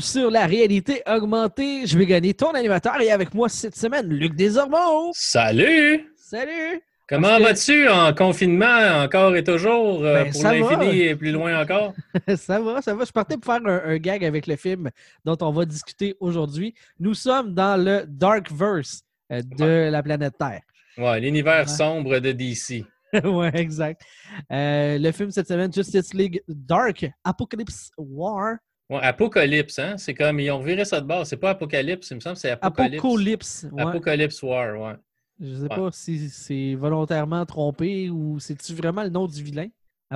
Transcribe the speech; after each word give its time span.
Sur 0.00 0.32
la 0.32 0.46
réalité 0.46 1.00
augmentée. 1.06 1.86
Je 1.86 1.96
vais 1.96 2.04
gagner 2.04 2.34
ton 2.34 2.50
animateur 2.50 3.00
et 3.00 3.12
avec 3.12 3.32
moi 3.34 3.48
cette 3.48 3.76
semaine, 3.76 4.08
Luc 4.08 4.34
Desormeaux. 4.34 5.12
Salut! 5.14 6.12
Salut! 6.16 6.82
Comment 7.08 7.38
que- 7.38 7.42
vas-tu 7.44 7.88
en 7.88 8.12
confinement 8.12 9.00
encore 9.04 9.36
et 9.36 9.44
toujours 9.44 10.04
euh, 10.04 10.24
Ben, 10.24 10.32
pour 10.32 10.42
l'infini 10.42 11.02
et 11.02 11.14
plus 11.14 11.30
loin 11.30 11.60
encore? 11.62 11.94
ça 12.36 12.58
va, 12.58 12.82
ça 12.82 12.94
va. 12.96 13.04
Je 13.04 13.12
partais 13.12 13.36
pour 13.36 13.44
faire 13.54 13.64
un, 13.64 13.92
un 13.92 13.96
gag 13.98 14.24
avec 14.24 14.48
le 14.48 14.56
film 14.56 14.90
dont 15.24 15.36
on 15.40 15.52
va 15.52 15.64
discuter 15.64 16.16
aujourd'hui. 16.18 16.74
Nous 16.98 17.14
sommes 17.14 17.54
dans 17.54 17.80
le 17.80 18.04
Darkverse 18.08 19.02
euh, 19.30 19.40
de 19.56 19.88
la 19.88 20.02
planète 20.02 20.34
Terre. 20.36 20.62
Ouais, 20.98 21.20
l'univers 21.20 21.60
Ouais. 21.60 21.66
sombre 21.72 22.18
de 22.18 22.32
DC. 22.32 22.84
ouais, 23.24 23.52
exact. 23.54 24.02
Euh, 24.50 24.98
le 24.98 25.12
film 25.12 25.30
cette 25.30 25.46
semaine, 25.46 25.72
Justice 25.72 26.12
League 26.12 26.42
Dark, 26.48 27.08
Apocalypse 27.22 27.90
War. 27.96 28.56
Ouais, 28.90 28.98
Apocalypse, 29.02 29.78
hein? 29.78 29.96
C'est 29.98 30.14
comme, 30.14 30.40
ils 30.40 30.50
ont 30.50 30.60
viré 30.60 30.84
ça 30.84 31.00
de 31.00 31.06
bord. 31.06 31.24
C'est 31.26 31.36
pas 31.36 31.50
Apocalypse, 31.50 32.10
il 32.10 32.16
me 32.16 32.20
semble, 32.20 32.36
c'est 32.36 32.50
Apocalypse. 32.50 32.98
Apocalypse. 33.04 33.66
ouais. 33.70 33.82
Apocalypse 33.82 34.42
War, 34.42 34.78
ouais. 34.80 34.94
Je 35.40 35.54
sais 35.54 35.68
pas 35.68 35.90
si 35.92 36.28
c'est 36.28 36.74
volontairement 36.74 37.46
trompé 37.46 38.10
ou 38.10 38.38
c'est-tu 38.40 38.74
vraiment 38.74 39.04
le 39.04 39.08
nom 39.08 39.26
du 39.26 39.42
vilain? 39.42 39.68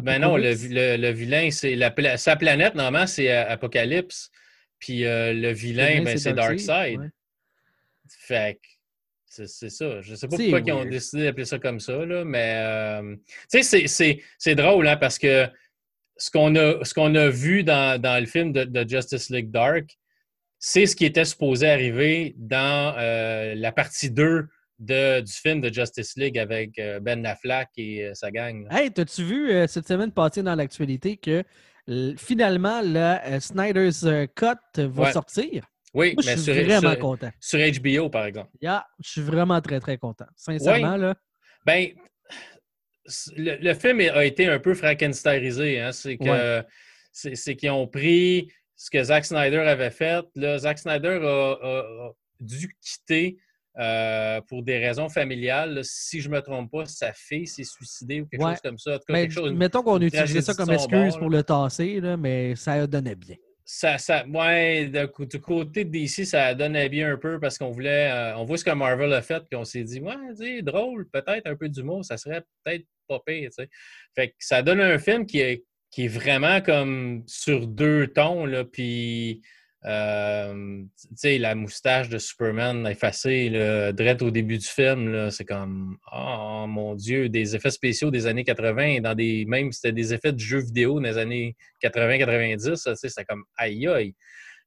Ben 0.02 0.20
non, 0.20 0.36
le, 0.36 0.52
le- 0.52 0.96
le 0.96 1.10
vilain, 1.12 1.50
c'est 1.52 1.76
pla- 1.94 2.16
sa 2.18 2.34
planète, 2.36 2.74
normalement, 2.74 3.06
c'est 3.06 3.30
euh, 3.32 3.48
Apocalypse. 3.48 4.30
Puis 4.80 5.06
euh, 5.06 5.32
le 5.32 5.52
vilain, 5.52 6.02
ben, 6.02 6.18
c'est 6.18 6.34
Darkseid, 6.34 6.98
ouais. 6.98 7.10
Fait 8.08 8.58
que 8.60 8.68
c'est 9.46 9.70
ça. 9.70 10.00
Je 10.00 10.14
sais 10.14 10.28
pas 10.28 10.36
pourquoi 10.36 10.60
ils 10.60 10.72
ont 10.72 10.84
décidé 10.84 11.24
d'appeler 11.24 11.44
ça 11.44 11.58
comme 11.58 11.80
ça, 11.80 12.04
là, 12.04 12.24
mais 12.24 12.54
euh, 12.56 13.16
tu 13.50 13.62
sais, 13.62 13.62
c'est- 13.62 13.86
c'est- 13.86 14.20
c'est 14.38 14.54
drôle, 14.54 14.86
hein, 14.86 14.96
parce 14.96 15.18
que 15.18 15.48
ce 16.16 16.30
qu'on 16.30 16.54
a, 16.56 16.84
ce 16.84 16.94
qu'on 16.94 17.14
a 17.14 17.28
vu 17.28 17.64
dans, 17.64 18.00
dans 18.00 18.20
le 18.20 18.26
film 18.26 18.52
de, 18.52 18.64
de 18.64 18.88
Justice 18.88 19.30
League 19.30 19.50
Dark, 19.50 19.96
c'est 20.58 20.86
ce 20.86 20.94
qui 20.96 21.04
était 21.04 21.24
supposé 21.24 21.68
arriver 21.68 22.34
dans 22.38 22.94
euh, 22.96 23.54
la 23.56 23.72
partie 23.72 24.10
2 24.10 24.46
de, 24.78 25.20
du 25.20 25.32
film 25.32 25.60
de 25.60 25.72
Justice 25.72 26.14
League 26.16 26.38
avec 26.38 26.78
euh, 26.78 27.00
Ben 27.00 27.24
Affleck 27.26 27.68
et 27.76 28.04
euh, 28.06 28.14
sa 28.14 28.30
gang. 28.30 28.64
là. 28.70 28.80
Hey, 28.82 28.90
t'as-tu 28.90 29.22
vu 29.24 29.52
cette 29.68 29.86
semaine 29.86 30.10
passée 30.12 30.42
dans 30.42 30.54
l'actualité 30.54 31.16
que 31.16 31.44
finalement 32.16 32.80
le 32.82 33.38
Snyder's 33.40 34.06
Cut 34.34 34.82
va 34.82 35.02
Ouais. 35.02 35.12
sortir? 35.12 35.64
Oui, 35.92 36.12
Moi, 36.14 36.22
je 36.22 36.26
mais 36.30 36.36
suis 36.36 36.44
sur, 36.52 36.54
vraiment 36.64 36.90
sur- 36.90 36.98
content. 36.98 37.30
sur 37.38 37.58
HBO, 37.60 38.08
par 38.10 38.24
exemple. 38.26 38.50
Yeah, 38.60 38.84
je 39.04 39.10
suis 39.10 39.20
vraiment 39.20 39.60
très, 39.60 39.78
très 39.78 39.96
content. 39.96 40.24
Sincèrement, 40.34 40.96
là. 40.96 41.14
Ben, 41.64 41.90
le, 43.36 43.56
le 43.62 43.74
film 43.74 44.00
a 44.00 44.24
été 44.24 44.46
un 44.46 44.58
peu 44.58 44.74
frankensteinisé. 44.74 45.80
Hein? 45.80 45.92
C'est 45.92 46.16
Ouais. 46.20 47.56
qu'ils 47.56 47.70
ont 47.70 47.86
pris 47.86 48.50
ce 48.76 48.90
que 48.90 49.02
Zack 49.02 49.24
Snyder 49.24 49.58
avait 49.58 49.90
fait. 49.90 50.24
Là, 50.34 50.58
Zack 50.58 50.78
Snyder 50.78 51.20
a, 51.22 51.52
a- 51.52 52.06
a 52.08 52.12
dû 52.40 52.74
quitter 52.80 53.36
euh, 53.78 54.40
pour 54.42 54.62
des 54.62 54.78
raisons 54.78 55.08
familiales. 55.08 55.74
Là, 55.74 55.80
si 55.82 56.20
je 56.20 56.28
ne 56.28 56.34
me 56.36 56.40
trompe 56.40 56.70
pas, 56.70 56.86
sa 56.86 57.12
fille 57.12 57.46
s'est 57.46 57.64
suicidée 57.64 58.20
ou 58.20 58.26
quelque 58.26 58.40
Ouais. 58.42 58.50
chose 58.52 58.60
comme 58.62 58.78
ça. 58.78 58.94
En 58.94 58.98
tout 58.98 59.04
cas, 59.08 59.14
quelque 59.14 59.32
chose- 59.34 59.52
mettons 59.52 59.82
qu'on 59.82 60.00
utilisait 60.00 60.42
ça 60.42 60.54
comme 60.54 60.70
excuse 60.70 60.90
bord, 61.10 61.18
pour 61.18 61.30
là. 61.30 61.38
le 61.38 61.42
tasser, 61.42 62.00
là, 62.00 62.16
mais 62.16 62.54
ça 62.56 62.86
donnait 62.86 63.16
bien. 63.16 63.36
Ça, 63.98 64.24
ouais, 64.26 64.90
du 65.18 65.40
côté 65.40 65.84
de 65.84 65.90
DC, 65.90 66.24
ça 66.26 66.54
donnait 66.54 66.88
bien 66.88 67.12
un 67.12 67.16
peu 67.16 67.40
parce 67.40 67.58
qu'on 67.58 67.70
voulait, 67.70 68.10
euh, 68.10 68.36
on 68.36 68.44
voit 68.44 68.56
ce 68.56 68.64
que 68.64 68.70
Marvel 68.70 69.12
a 69.12 69.22
fait, 69.22 69.42
puis 69.50 69.56
on 69.56 69.64
s'est 69.64 69.82
dit, 69.82 70.00
ouais, 70.00 70.14
sais, 70.36 70.62
drôle, 70.62 71.08
peut-être 71.10 71.46
un 71.46 71.56
peu 71.56 71.68
d'humour, 71.68 72.04
ça 72.04 72.16
serait 72.16 72.42
peut-être 72.64 72.84
pas 73.08 73.20
pire. 73.26 73.50
Fait 74.14 74.28
que 74.28 74.34
ça 74.38 74.62
donne 74.62 74.80
un 74.80 74.98
film 74.98 75.26
qui 75.26 75.40
est, 75.40 75.64
qui 75.90 76.04
est 76.04 76.08
vraiment 76.08 76.60
comme 76.60 77.24
sur 77.26 77.66
deux 77.66 78.06
tons, 78.08 78.46
là, 78.46 78.64
puis, 78.64 79.42
euh, 79.86 80.82
la 81.22 81.54
moustache 81.54 82.08
de 82.08 82.18
Superman 82.18 82.86
effacée, 82.86 83.50
là, 83.50 83.92
direct 83.92 84.22
au 84.22 84.30
début 84.30 84.58
du 84.58 84.66
film, 84.66 85.30
c'est 85.30 85.44
comme, 85.44 85.98
oh 86.12 86.64
mon 86.66 86.94
Dieu, 86.94 87.28
des 87.28 87.54
effets 87.54 87.70
spéciaux 87.70 88.10
des 88.10 88.26
années 88.26 88.44
80, 88.44 89.00
dans 89.00 89.14
des, 89.14 89.44
même 89.46 89.72
c'était 89.72 89.92
des 89.92 90.14
effets 90.14 90.32
de 90.32 90.38
jeux 90.38 90.60
vidéo 90.60 91.00
les 91.00 91.18
années 91.18 91.56
80-90, 91.82 92.76
ça, 92.76 92.92
tu 92.92 92.96
sais, 92.96 93.08
c'était 93.08 93.24
comme 93.24 93.44
aïe 93.56 93.86
aïe. 93.88 94.14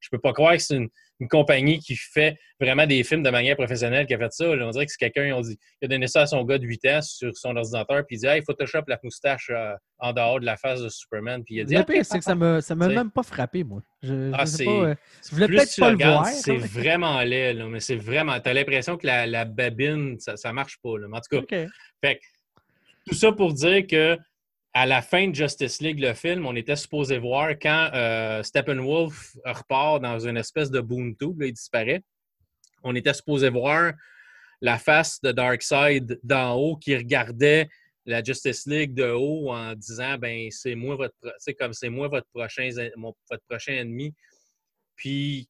Je 0.00 0.08
peux 0.10 0.20
pas 0.20 0.32
croire 0.32 0.52
que 0.52 0.62
c'est 0.62 0.76
une, 0.76 0.88
une 1.20 1.28
compagnie 1.28 1.78
qui 1.80 1.96
fait 1.96 2.38
vraiment 2.60 2.86
des 2.86 3.02
films 3.02 3.22
de 3.22 3.30
manière 3.30 3.56
professionnelle 3.56 4.06
qui 4.06 4.14
a 4.14 4.18
fait 4.18 4.32
ça. 4.32 4.54
là. 4.54 4.66
On 4.66 4.70
dirait 4.70 4.86
que 4.86 4.92
c'est 4.92 4.98
quelqu'un, 5.10 5.34
ont 5.34 5.40
dit- 5.40 5.58
il 5.82 5.86
a 5.86 5.88
donné 5.88 6.06
ça 6.06 6.22
à 6.22 6.26
son 6.26 6.44
gars 6.44 6.58
de 6.58 6.64
8 6.64 6.84
ans 6.86 7.02
sur 7.02 7.36
son 7.36 7.56
ordinateur, 7.56 8.04
puis 8.06 8.16
il 8.16 8.18
dit 8.20 8.26
Hey, 8.26 8.42
Photoshop 8.42 8.82
la 8.86 8.98
moustache 9.02 9.50
euh, 9.50 9.72
en 9.98 10.12
dehors 10.12 10.38
de 10.40 10.46
la 10.46 10.56
face 10.56 10.80
de 10.80 10.88
Superman. 10.88 11.42
Puis 11.44 11.56
il 11.56 11.60
a 11.62 11.64
dit 11.64 11.74
Le 11.74 11.80
OK, 11.80 11.86
pire, 11.88 12.04
c'est 12.04 12.18
que 12.18 12.24
ça 12.24 12.34
m'a 12.34 12.60
ça 12.60 12.74
m'a 12.74 12.88
même 12.88 13.10
pas 13.10 13.22
frappé, 13.22 13.64
moi. 13.64 13.82
Je, 14.02 14.30
Ah, 14.32 14.44
je 14.44 14.50
sais 14.50 14.56
c'est- 14.58 14.64
pas, 14.64 14.70
euh, 14.70 14.94
je 15.28 15.34
voulais 15.34 15.46
peut-être 15.48 15.76
pas 15.80 15.88
le 15.90 15.94
regardes, 15.96 16.22
voir. 16.24 16.26
c'est 16.34 16.56
vraiment 16.56 17.20
laid, 17.22 17.52
là, 17.54 17.66
mais 17.66 17.80
c'est 17.80 17.96
vraiment. 17.96 18.38
Tu 18.40 18.48
as 18.48 18.54
l'impression 18.54 18.96
que 18.96 19.06
la, 19.06 19.26
la 19.26 19.44
babine, 19.44 20.18
ça, 20.20 20.36
ça 20.36 20.52
marche 20.52 20.78
pas. 20.82 20.98
Là. 20.98 21.06
Mais 21.08 21.16
en 21.16 21.20
tout 21.20 21.40
cas, 21.40 21.66
fait 22.02 22.20
tout 23.08 23.14
ça 23.14 23.32
pour 23.32 23.52
dire 23.54 23.86
que 23.86 24.16
à 24.74 24.86
la 24.86 25.02
fin 25.02 25.28
de 25.28 25.34
Justice 25.34 25.80
League, 25.80 25.98
le 26.00 26.14
film, 26.14 26.46
on 26.46 26.54
était 26.54 26.76
supposé 26.76 27.18
voir 27.18 27.50
quand 27.50 27.90
euh, 27.94 28.42
Steppenwolf 28.42 29.36
repart 29.44 30.00
dans 30.00 30.18
une 30.18 30.36
espèce 30.36 30.70
de 30.70 30.80
boom 30.80 31.16
tube, 31.16 31.42
il 31.42 31.52
disparaît. 31.52 32.02
On 32.82 32.94
était 32.94 33.14
supposé 33.14 33.48
voir 33.48 33.92
la 34.60 34.78
face 34.78 35.20
de 35.20 35.32
Darkseid 35.32 36.20
d'en 36.22 36.54
haut 36.54 36.76
qui 36.76 36.96
regardait 36.96 37.68
la 38.06 38.22
Justice 38.22 38.66
League 38.66 38.94
de 38.94 39.10
haut 39.10 39.50
en 39.52 39.74
disant 39.74 40.16
ben 40.18 40.48
c'est 40.50 40.74
moi 40.74 40.96
votre 40.96 41.14
comme 41.58 41.72
c'est 41.72 41.90
moi 41.90 42.08
votre 42.08 42.26
prochain 42.32 42.70
mon- 42.96 43.14
votre 43.30 43.44
prochain 43.48 43.74
ennemi. 43.74 44.14
Puis 44.96 45.48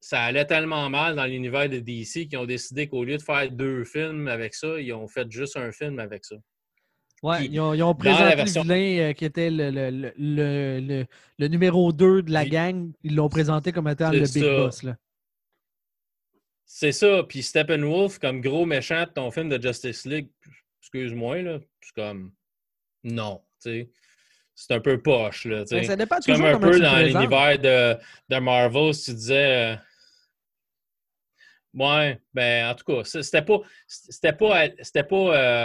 ça 0.00 0.22
allait 0.22 0.46
tellement 0.46 0.88
mal 0.88 1.16
dans 1.16 1.26
l'univers 1.26 1.68
de 1.68 1.78
DC 1.80 2.28
qu'ils 2.28 2.38
ont 2.38 2.46
décidé 2.46 2.88
qu'au 2.88 3.04
lieu 3.04 3.16
de 3.16 3.22
faire 3.22 3.50
deux 3.50 3.84
films 3.84 4.28
avec 4.28 4.54
ça, 4.54 4.80
ils 4.80 4.92
ont 4.92 5.08
fait 5.08 5.30
juste 5.30 5.56
un 5.56 5.72
film 5.72 5.98
avec 5.98 6.24
ça. 6.24 6.36
Ouais, 7.22 7.46
ils 7.46 7.58
ont, 7.60 7.74
ils 7.74 7.82
ont 7.82 7.88
la 7.88 7.94
présenté 7.94 8.36
version- 8.36 8.62
le 8.64 8.74
vilain 8.74 9.08
euh, 9.08 9.12
qui 9.12 9.24
était 9.24 9.50
le, 9.50 9.70
le, 9.70 10.12
le, 10.16 11.06
le, 11.38 11.48
numéro 11.48 11.92
2 11.92 12.22
de 12.22 12.30
la 12.30 12.44
gang. 12.46 12.92
Ils 13.02 13.14
l'ont 13.16 13.28
présenté 13.28 13.72
comme 13.72 13.88
étant 13.88 14.10
le 14.12 14.20
big 14.20 14.28
ça. 14.44 14.56
boss. 14.56 14.82
Là. 14.84 14.96
C'est 16.64 16.92
ça. 16.92 17.24
Puis 17.28 17.42
Steppenwolf, 17.42 18.18
comme 18.18 18.40
gros 18.40 18.66
méchant 18.66 19.04
de 19.04 19.10
ton 19.10 19.30
film 19.32 19.48
de 19.48 19.60
Justice 19.60 20.04
League, 20.06 20.28
excuse-moi, 20.80 21.42
là, 21.42 21.58
c'est 21.80 21.94
comme 21.94 22.32
non, 23.04 23.42
tu 23.62 23.70
sais. 23.70 23.90
C'est 24.54 24.74
un 24.74 24.80
peu 24.80 25.00
poche, 25.00 25.44
là, 25.44 25.64
tu 25.64 25.74
Ben, 25.74 25.82
sais. 25.82 25.86
ça 25.88 25.96
dépend 25.96 26.16
C'est 26.20 26.32
comme 26.32 26.44
un 26.44 26.58
peu 26.58 26.78
dans 26.80 26.96
l'univers 26.98 27.58
de, 27.58 27.96
de 28.28 28.40
Marvel, 28.40 28.92
si 28.94 29.06
tu 29.10 29.14
disais. 29.16 29.74
euh, 29.74 29.76
Ouais, 31.74 32.20
ben 32.34 32.70
en 32.70 32.74
tout 32.74 32.84
cas, 32.84 33.04
c'était 33.04 33.42
pas. 33.42 33.58
C'était 33.86 34.32
pas. 34.32 34.68
C'était 34.80 35.04
pas. 35.04 35.16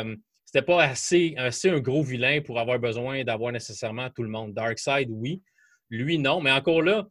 euh, 0.02 0.16
C'était 0.54 0.66
pas 0.68 0.84
assez, 0.84 1.34
assez 1.36 1.72
un 1.72 1.80
gros 1.80 2.04
vilain 2.04 2.40
pour 2.42 2.60
avoir 2.60 2.78
besoin 2.78 3.24
d'avoir 3.24 3.52
nécessairement 3.52 4.12
tout 4.12 4.22
le 4.22 4.30
monde. 4.30 4.54
Darkseid, 4.54 5.08
oui. 5.10 5.42
Lui, 5.90 6.20
non. 6.20 6.42
Mais 6.42 6.52
encore 6.52 6.84
là, 6.84 7.08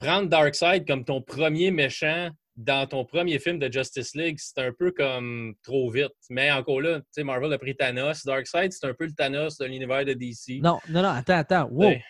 prendre 0.00 0.28
Darkseid 0.28 0.88
comme 0.88 1.04
ton 1.04 1.22
premier 1.22 1.70
méchant 1.70 2.30
dans 2.56 2.88
ton 2.88 3.04
premier 3.04 3.38
film 3.38 3.60
de 3.60 3.72
Justice 3.72 4.16
League, 4.16 4.38
c'est 4.40 4.58
un 4.58 4.72
peu 4.76 4.90
comme 4.90 5.54
trop 5.62 5.88
vite. 5.88 6.10
Mais 6.30 6.50
encore 6.50 6.80
là, 6.80 6.98
tu 6.98 7.04
sais, 7.12 7.22
Marvel 7.22 7.52
a 7.52 7.58
pris 7.58 7.76
Thanos. 7.76 8.24
Darkseid, 8.26 8.72
c'est 8.72 8.88
un 8.88 8.94
peu 8.94 9.04
le 9.06 9.12
Thanos 9.12 9.56
de 9.58 9.66
l'univers 9.66 10.04
de 10.04 10.12
DC. 10.14 10.60
Non, 10.60 10.80
non, 10.88 11.02
non, 11.02 11.10
attends, 11.10 11.38
attends. 11.38 11.68
Wow. 11.70 11.90
Ouais. 11.90 12.02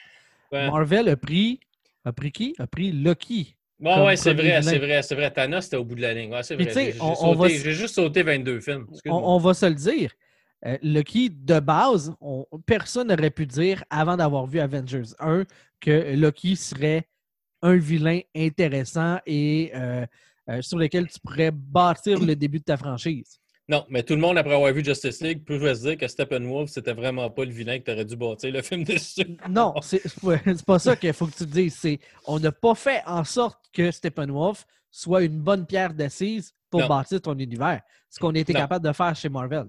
Ouais. 0.50 0.66
Marvel 0.70 1.10
a 1.10 1.16
pris. 1.18 1.60
A 2.06 2.14
pris 2.14 2.32
qui? 2.32 2.54
A 2.58 2.66
pris 2.66 2.90
Loki. 2.90 3.54
Comme 3.82 4.04
ouais, 4.04 4.16
c'est 4.16 4.32
vrai, 4.32 4.62
c'est 4.62 4.78
vrai, 4.78 5.02
c'est 5.02 5.14
vrai. 5.14 5.30
Thanos, 5.30 5.64
c'était 5.64 5.76
au 5.76 5.84
bout 5.84 5.94
de 5.96 6.00
la 6.00 6.14
ligne. 6.14 6.32
Ouais, 6.32 6.42
c'est 6.42 6.54
vrai. 6.54 6.72
J'ai- 6.72 6.92
va 6.92 7.48
j'ai 7.48 7.72
juste 7.74 7.96
sauté 7.96 8.22
22 8.22 8.60
films. 8.60 8.86
On 9.04 9.36
va 9.36 9.52
se 9.52 9.66
le 9.66 9.74
dire. 9.74 10.10
Euh, 10.66 10.76
Loki, 10.82 11.30
de 11.30 11.58
base, 11.60 12.14
on- 12.20 12.46
personne 12.66 13.08
n'aurait 13.08 13.30
pu 13.30 13.46
dire, 13.46 13.82
avant 13.88 14.16
d'avoir 14.16 14.46
vu 14.46 14.60
Avengers 14.60 15.14
1, 15.18 15.44
que 15.80 16.14
Loki 16.16 16.54
serait 16.56 17.08
un 17.62 17.76
vilain 17.76 18.20
intéressant 18.36 19.18
et 19.26 19.70
euh, 19.74 20.04
euh, 20.50 20.62
sur 20.62 20.78
lequel 20.78 21.06
tu 21.08 21.18
pourrais 21.20 21.50
bâtir 21.50 22.20
le 22.20 22.34
début 22.36 22.58
de 22.58 22.64
ta 22.64 22.76
franchise. 22.76 23.38
Non, 23.68 23.86
mais 23.88 24.02
tout 24.02 24.14
le 24.14 24.20
monde, 24.20 24.36
après 24.36 24.52
avoir 24.54 24.72
vu 24.72 24.84
Justice 24.84 25.22
League, 25.22 25.44
peut 25.44 25.58
se 25.74 25.82
dire 25.82 25.96
que 25.96 26.08
Steppenwolf, 26.08 26.70
c'était 26.70 26.92
vraiment 26.92 27.30
pas 27.30 27.44
le 27.44 27.52
vilain 27.52 27.78
que 27.78 27.84
tu 27.84 27.92
aurais 27.92 28.04
dû 28.04 28.16
bâtir 28.16 28.52
le 28.52 28.62
film 28.62 28.82
dessus. 28.82 29.36
Non, 29.48 29.74
c'est 29.80 30.02
pas, 30.20 30.38
c'est 30.44 30.64
pas 30.64 30.78
ça 30.80 30.96
qu'il 30.96 31.12
faut 31.12 31.26
que 31.26 31.32
tu 31.36 31.38
te 31.46 31.52
dises. 31.52 31.76
C'est 31.76 32.00
on 32.26 32.40
n'a 32.40 32.50
pas 32.52 32.74
fait 32.74 33.00
en 33.06 33.22
sorte 33.24 33.60
que 33.72 33.90
Steppenwolf 33.92 34.66
soit 34.90 35.22
une 35.22 35.38
bonne 35.38 35.64
pierre 35.66 35.94
d'assise 35.94 36.52
pour 36.68 36.80
Non. 36.80 36.88
bâtir 36.88 37.22
ton 37.22 37.38
univers. 37.38 37.80
Ce 38.08 38.18
qu'on 38.18 38.34
était 38.34 38.52
Non. 38.52 38.60
capable 38.60 38.84
de 38.86 38.92
faire 38.92 39.14
chez 39.14 39.28
Marvel. 39.28 39.66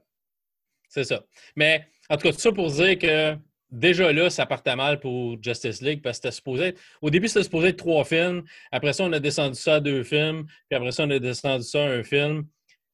C'est 0.92 1.06
ça. 1.06 1.24
Mais 1.56 1.86
en 2.10 2.18
tout 2.18 2.24
cas, 2.24 2.34
tout 2.34 2.40
ça 2.40 2.52
pour 2.52 2.70
dire 2.70 3.00
que 3.00 3.38
déjà 3.72 4.12
là, 4.12 4.30
ça 4.30 4.46
partait 4.46 4.76
mal 4.76 5.00
pour 5.00 5.42
Justice 5.42 5.82
League 5.82 6.02
parce 6.02 6.18
que 6.20 6.24
c'était 6.24 6.36
supposé 6.36 6.64
être. 6.66 6.82
Au 7.02 7.10
début, 7.10 7.30
c'était 7.30 7.44
supposé 7.44 7.70
être 7.70 7.78
trois 7.78 8.04
films. 8.04 8.44
Après 8.74 8.92
ça, 8.92 9.06
on 9.06 9.14
a 9.14 9.20
descendu 9.22 9.58
ça 9.58 9.76
à 9.76 9.80
deux 9.80 10.04
films. 10.04 10.46
Puis 10.70 10.76
après 10.76 10.92
ça, 10.92 11.06
on 11.06 11.10
a 11.10 11.18
descendu 11.18 11.64
ça 11.64 11.82
à 11.86 11.88
un 11.88 12.04
film. 12.04 12.46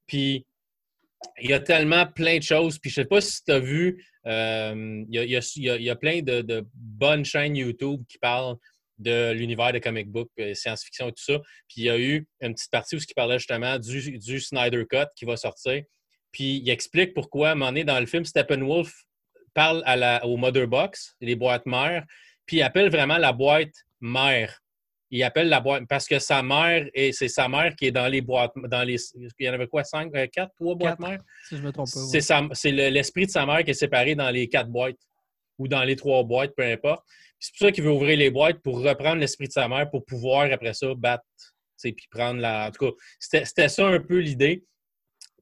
Puis 0.05 0.45
il 1.41 1.49
y 1.49 1.53
a 1.53 1.59
tellement 1.59 2.05
plein 2.05 2.37
de 2.37 2.43
choses. 2.43 2.77
Puis 2.77 2.91
je 2.91 2.95
sais 3.01 3.05
pas 3.05 3.19
si 3.19 3.43
tu 3.43 3.51
as 3.51 3.59
vu, 3.59 4.05
il, 4.25 5.07
y 5.09 5.89
a, 5.89 5.95
plein 5.95 6.21
de, 6.21 6.41
de 6.41 6.67
bonnes 6.75 7.25
chaînes 7.25 7.55
YouTube 7.55 8.03
qui 8.07 8.19
parlent 8.19 8.57
de 8.99 9.31
l'univers 9.31 9.73
des 9.73 9.81
comic 9.81 10.07
book, 10.07 10.29
euh, 10.39 10.53
science-fiction 10.53 11.09
et 11.09 11.11
tout 11.11 11.23
ça. 11.23 11.39
Puis 11.67 11.81
il 11.81 11.83
y 11.85 11.89
a 11.89 11.97
eu 11.97 12.27
une 12.41 12.53
petite 12.53 12.71
partie 12.71 12.95
où 12.95 12.99
il 12.99 13.13
parlait 13.15 13.39
justement 13.39 13.77
du 13.79 14.39
Snyder 14.39 14.85
Cut 14.89 15.07
qui 15.15 15.25
va 15.25 15.35
sortir. 15.35 15.83
Puis 16.31 16.57
il 16.57 16.69
explique 16.69 17.13
pourquoi, 17.13 17.49
à 17.49 17.51
un 17.53 17.55
moment 17.55 17.71
donné, 17.71 17.83
dans 17.83 17.99
le 17.99 18.05
film, 18.05 18.25
Steppenwolf 18.25 18.93
parle 19.53 19.81
à 19.85 19.95
la, 19.95 20.25
au 20.25 20.37
Mother 20.37 20.67
Box, 20.67 21.15
les 21.21 21.35
boîtes 21.35 21.65
mères, 21.65 22.05
puis 22.45 22.57
il 22.57 22.61
appelle 22.61 22.89
vraiment 22.89 23.17
la 23.17 23.33
boîte 23.33 23.73
mère. 23.99 24.59
Il 25.09 25.23
appelle 25.23 25.47
la 25.47 25.61
boîte 25.61 25.83
parce 25.87 26.05
que 26.05 26.19
sa 26.19 26.43
mère, 26.43 26.85
et 26.93 27.13
c'est 27.13 27.29
sa 27.29 27.47
mère 27.47 27.75
qui 27.75 27.85
est 27.87 27.91
dans 27.91 28.07
les 28.07 28.21
boîtes, 28.21 28.51
dans 28.55 28.83
les, 28.83 28.97
il 29.15 29.45
y 29.45 29.49
en 29.49 29.53
avait 29.53 29.67
quoi, 29.67 29.83
cinq, 29.83 30.13
euh, 30.15 30.27
quatre, 30.27 30.53
trois 30.55 30.75
boîtes 30.75 30.99
mères? 30.99 31.21
Si 31.47 31.57
je 31.57 31.61
me 31.61 31.71
trompe 31.71 31.89
pas. 31.91 31.99
C'est, 31.99 32.21
c'est 32.53 32.71
l'esprit 32.71 33.25
de 33.25 33.31
sa 33.31 33.45
mère 33.45 33.63
qui 33.63 33.71
est 33.71 33.73
séparé 33.73 34.15
dans 34.15 34.29
les 34.29 34.49
quatre 34.49 34.69
boîtes 34.69 34.99
ou 35.57 35.67
dans 35.67 35.83
les 35.83 35.95
trois 35.95 36.23
boîtes, 36.23 36.53
peu 36.55 36.63
importe. 36.63 37.03
C'est 37.39 37.51
pour 37.53 37.67
ça 37.67 37.71
qu'il 37.71 37.83
veut 37.83 37.91
ouvrir 37.91 38.17
les 38.17 38.29
boîtes 38.29 38.61
pour 38.61 38.81
reprendre 38.81 39.17
l'esprit 39.17 39.47
de 39.47 39.53
sa 39.53 39.67
mère 39.67 39.89
pour 39.89 40.03
pouvoir, 40.05 40.51
après 40.51 40.73
ça, 40.73 40.93
battre, 40.93 41.23
puis 41.81 41.95
prendre 42.11 42.41
la. 42.41 42.67
En 42.67 42.71
tout 42.71 42.85
cas, 42.87 42.91
c'était 43.19 43.69
ça 43.69 43.87
un 43.87 43.99
peu 43.99 44.17
l'idée. 44.17 44.63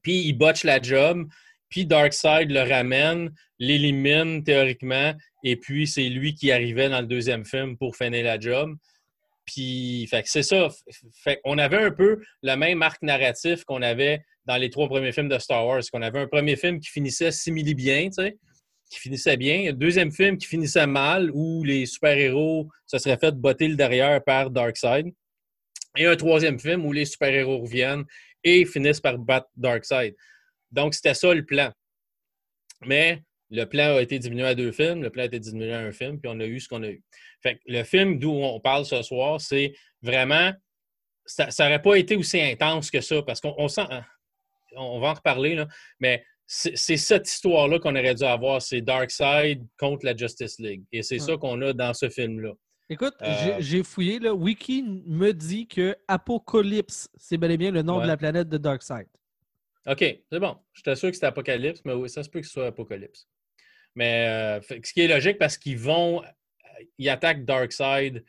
Puis 0.06 0.20
il 0.20 0.34
botche 0.34 0.62
la 0.62 0.80
job, 0.80 1.26
puis 1.68 1.84
Darkseid 1.84 2.52
le 2.52 2.60
ramène, 2.60 3.34
l'élimine 3.58 4.44
théoriquement, 4.44 5.12
et 5.42 5.56
puis 5.56 5.88
c'est 5.88 6.08
lui 6.08 6.32
qui 6.32 6.52
arrivait 6.52 6.88
dans 6.88 7.00
le 7.00 7.08
deuxième 7.08 7.44
film 7.44 7.76
pour 7.76 7.96
finir 7.96 8.22
la 8.24 8.38
job. 8.38 8.76
Puis, 9.46 10.08
c'est 10.26 10.44
ça. 10.44 10.68
On 11.44 11.58
avait 11.58 11.82
un 11.82 11.90
peu 11.90 12.22
le 12.44 12.54
même 12.54 12.82
arc 12.82 13.02
narratif 13.02 13.64
qu'on 13.64 13.82
avait 13.82 14.22
dans 14.44 14.56
les 14.58 14.70
trois 14.70 14.86
premiers 14.86 15.10
films 15.10 15.28
de 15.28 15.40
Star 15.40 15.66
Wars. 15.66 15.82
Qu'on 15.92 16.02
avait 16.02 16.20
un 16.20 16.28
premier 16.28 16.54
film 16.54 16.78
qui 16.78 16.88
finissait 16.88 17.32
simili 17.32 17.74
bien, 17.74 18.08
qui 18.08 19.00
finissait 19.00 19.36
bien. 19.36 19.70
Un 19.70 19.72
deuxième 19.72 20.12
film 20.12 20.38
qui 20.38 20.46
finissait 20.46 20.86
mal, 20.86 21.32
où 21.32 21.64
les 21.64 21.84
super-héros 21.86 22.68
se 22.86 22.98
seraient 22.98 23.18
fait 23.18 23.34
botter 23.34 23.66
le 23.66 23.74
derrière 23.74 24.22
par 24.22 24.50
Darkseid. 24.50 25.12
Et 25.96 26.06
un 26.06 26.14
troisième 26.14 26.60
film 26.60 26.86
où 26.86 26.92
les 26.92 27.06
super-héros 27.06 27.58
reviennent 27.58 28.04
et 28.46 28.64
finissent 28.64 29.00
par 29.00 29.18
battre 29.18 29.48
Darkseid. 29.56 30.14
Donc, 30.70 30.94
c'était 30.94 31.14
ça 31.14 31.34
le 31.34 31.44
plan. 31.44 31.72
Mais 32.82 33.22
le 33.50 33.64
plan 33.64 33.96
a 33.96 34.00
été 34.02 34.18
diminué 34.18 34.44
à 34.44 34.54
deux 34.54 34.70
films, 34.70 35.02
le 35.02 35.10
plan 35.10 35.24
a 35.24 35.26
été 35.26 35.40
diminué 35.40 35.72
à 35.72 35.80
un 35.80 35.92
film, 35.92 36.20
puis 36.20 36.30
on 36.32 36.38
a 36.38 36.44
eu 36.46 36.60
ce 36.60 36.68
qu'on 36.68 36.82
a 36.82 36.88
eu. 36.88 37.02
Fait 37.42 37.60
le 37.66 37.82
film 37.82 38.18
d'où 38.18 38.30
on 38.30 38.60
parle 38.60 38.84
ce 38.86 39.02
soir, 39.02 39.40
c'est 39.40 39.74
vraiment. 40.00 40.52
Ça 41.26 41.48
n'aurait 41.60 41.82
pas 41.82 41.96
été 41.96 42.14
aussi 42.14 42.40
intense 42.40 42.90
que 42.90 43.00
ça, 43.00 43.20
parce 43.22 43.40
qu'on 43.40 43.68
sent. 43.68 43.86
Hein, 43.90 44.04
on 44.76 45.00
va 45.00 45.08
en 45.08 45.14
reparler, 45.14 45.56
là, 45.56 45.66
mais 45.98 46.24
c'est 46.46 46.96
cette 46.96 47.28
histoire-là 47.28 47.80
qu'on 47.80 47.96
aurait 47.96 48.14
dû 48.14 48.22
avoir. 48.22 48.62
C'est 48.62 48.80
Darkseid 48.80 49.66
contre 49.76 50.04
la 50.04 50.16
Justice 50.16 50.60
League. 50.60 50.84
Et 50.92 51.02
c'est 51.02 51.18
ça 51.18 51.36
qu'on 51.36 51.60
a 51.62 51.72
dans 51.72 51.92
ce 51.94 52.08
film-là. 52.08 52.52
Écoute, 52.88 53.14
j'ai 53.58 53.80
euh, 53.80 53.82
fouillé. 53.82 54.18
Là. 54.18 54.34
Wiki 54.34 54.82
me 54.82 55.32
dit 55.32 55.66
que 55.66 55.96
Apocalypse, 56.06 57.08
c'est 57.16 57.36
bel 57.36 57.50
et 57.50 57.56
bien 57.56 57.70
le 57.70 57.82
nom 57.82 58.00
de 58.00 58.06
la 58.06 58.16
planète 58.16 58.48
de 58.48 58.58
Darkseid. 58.58 59.08
OK, 59.86 59.98
c'est 60.00 60.40
bon. 60.40 60.56
J'étais 60.72 60.96
sûr 60.96 61.08
que 61.08 61.14
c'était 61.14 61.26
Apocalypse, 61.26 61.82
mais 61.84 61.92
oui, 61.92 62.08
ça 62.08 62.22
se 62.22 62.28
peut 62.28 62.40
que 62.40 62.46
ce 62.46 62.52
soit 62.52 62.66
Apocalypse. 62.66 63.28
Mais 63.94 64.28
euh, 64.28 64.60
ce 64.60 64.92
qui 64.92 65.00
est 65.00 65.08
logique 65.08 65.38
parce 65.38 65.56
qu'ils 65.56 65.78
vont. 65.78 66.22
Ils 66.98 67.08
attaquent 67.08 67.44
Darkseid 67.44 68.22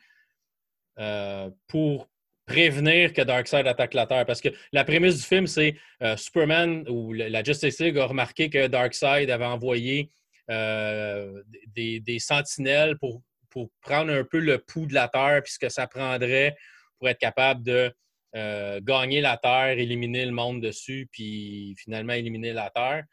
euh, 0.98 1.50
pour 1.68 2.08
prévenir 2.48 3.12
que 3.12 3.22
Darkseid 3.22 3.66
attaque 3.66 3.94
la 3.94 4.06
Terre. 4.06 4.26
Parce 4.26 4.40
que 4.40 4.48
la 4.72 4.84
prémisse 4.84 5.18
du 5.18 5.22
film, 5.22 5.46
c'est 5.46 5.76
euh, 6.02 6.16
Superman 6.16 6.84
ou 6.88 7.12
la 7.12 7.44
Justice 7.44 7.78
League 7.78 7.98
a 7.98 8.06
remarqué 8.06 8.50
que 8.50 8.66
Darkseid 8.66 9.30
avait 9.30 9.44
envoyé 9.44 10.10
euh, 10.50 11.42
des, 11.66 12.18
sentinelles 12.18 12.98
pour, 12.98 13.22
pour, 13.50 13.70
prendre 13.80 14.12
un 14.12 14.24
peu 14.24 14.38
le 14.38 14.58
pouls 14.58 14.86
de 14.86 14.94
la 14.94 15.08
Terre, 15.08 15.42
puis 15.42 15.52
ce 15.52 15.58
que 15.58 15.68
ça 15.68 15.86
prendrait 15.86 16.56
pour 16.98 17.08
être 17.08 17.18
capable 17.18 17.62
de 17.62 17.92
euh, 18.36 18.80
gagner 18.82 19.20
la 19.20 19.36
Terre, 19.36 19.78
éliminer 19.78 20.24
le 20.26 20.32
monde 20.32 20.60
dessus, 20.60 21.08
puis 21.12 21.74
finalement 21.78 22.12
éliminer 22.12 22.52
la 22.52 22.70
Terre. 22.70 23.04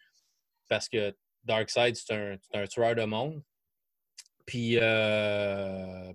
Parce 0.69 0.89
que 0.89 1.15
Darkseid, 1.43 1.95
c'est 1.95 2.39
un, 2.53 2.67
tueur 2.67 2.95
de 2.95 3.03
monde. 3.03 3.41
Puis, 4.45 4.77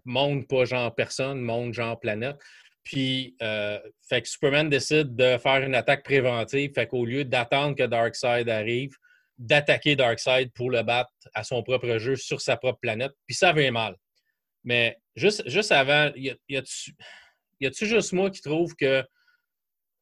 monde, 0.04 0.46
pas 0.48 0.64
genre 0.64 0.94
personne, 0.94 1.40
monde, 1.40 1.72
genre 1.72 1.98
planète. 1.98 2.36
Puis, 2.82 3.36
euh, 3.42 3.78
fait 4.08 4.22
que 4.22 4.28
Superman 4.28 4.68
décide 4.68 5.14
de 5.14 5.38
faire 5.38 5.62
une 5.62 5.74
attaque 5.74 6.02
préventive. 6.02 6.72
Fait 6.74 6.86
qu'au 6.86 7.04
lieu 7.04 7.24
d'attendre 7.24 7.76
que 7.76 7.84
Darkseid 7.84 8.48
arrive, 8.48 8.90
d'attaquer 9.38 9.96
Darkseid 9.96 10.52
pour 10.52 10.70
le 10.70 10.82
battre 10.82 11.12
à 11.34 11.44
son 11.44 11.62
propre 11.62 11.98
jeu 11.98 12.16
sur 12.16 12.40
sa 12.40 12.56
propre 12.56 12.78
planète. 12.80 13.12
Puis 13.26 13.36
ça 13.36 13.52
vient 13.52 13.70
mal. 13.70 13.96
Mais 14.64 14.98
juste, 15.16 15.48
juste 15.48 15.72
avant, 15.72 16.12
y 16.16 16.56
a-tu 16.56 17.86
juste 17.86 18.12
moi 18.12 18.30
qui 18.30 18.42
trouve 18.42 18.74
que 18.74 19.04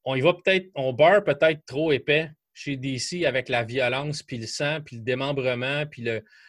on 0.04 0.14
y 0.14 0.20
va 0.20 0.32
peut-être, 0.32 0.68
on 0.74 0.92
beurre 0.92 1.22
peut-être 1.22 1.64
trop 1.66 1.92
épais 1.92 2.30
chez 2.54 2.76
DC 2.76 3.24
avec 3.24 3.48
la 3.48 3.62
violence, 3.62 4.22
puis 4.22 4.38
le 4.38 4.46
sang, 4.46 4.80
puis 4.80 4.96
le 4.96 5.02
démembrement, 5.02 5.86
puis 5.86 6.06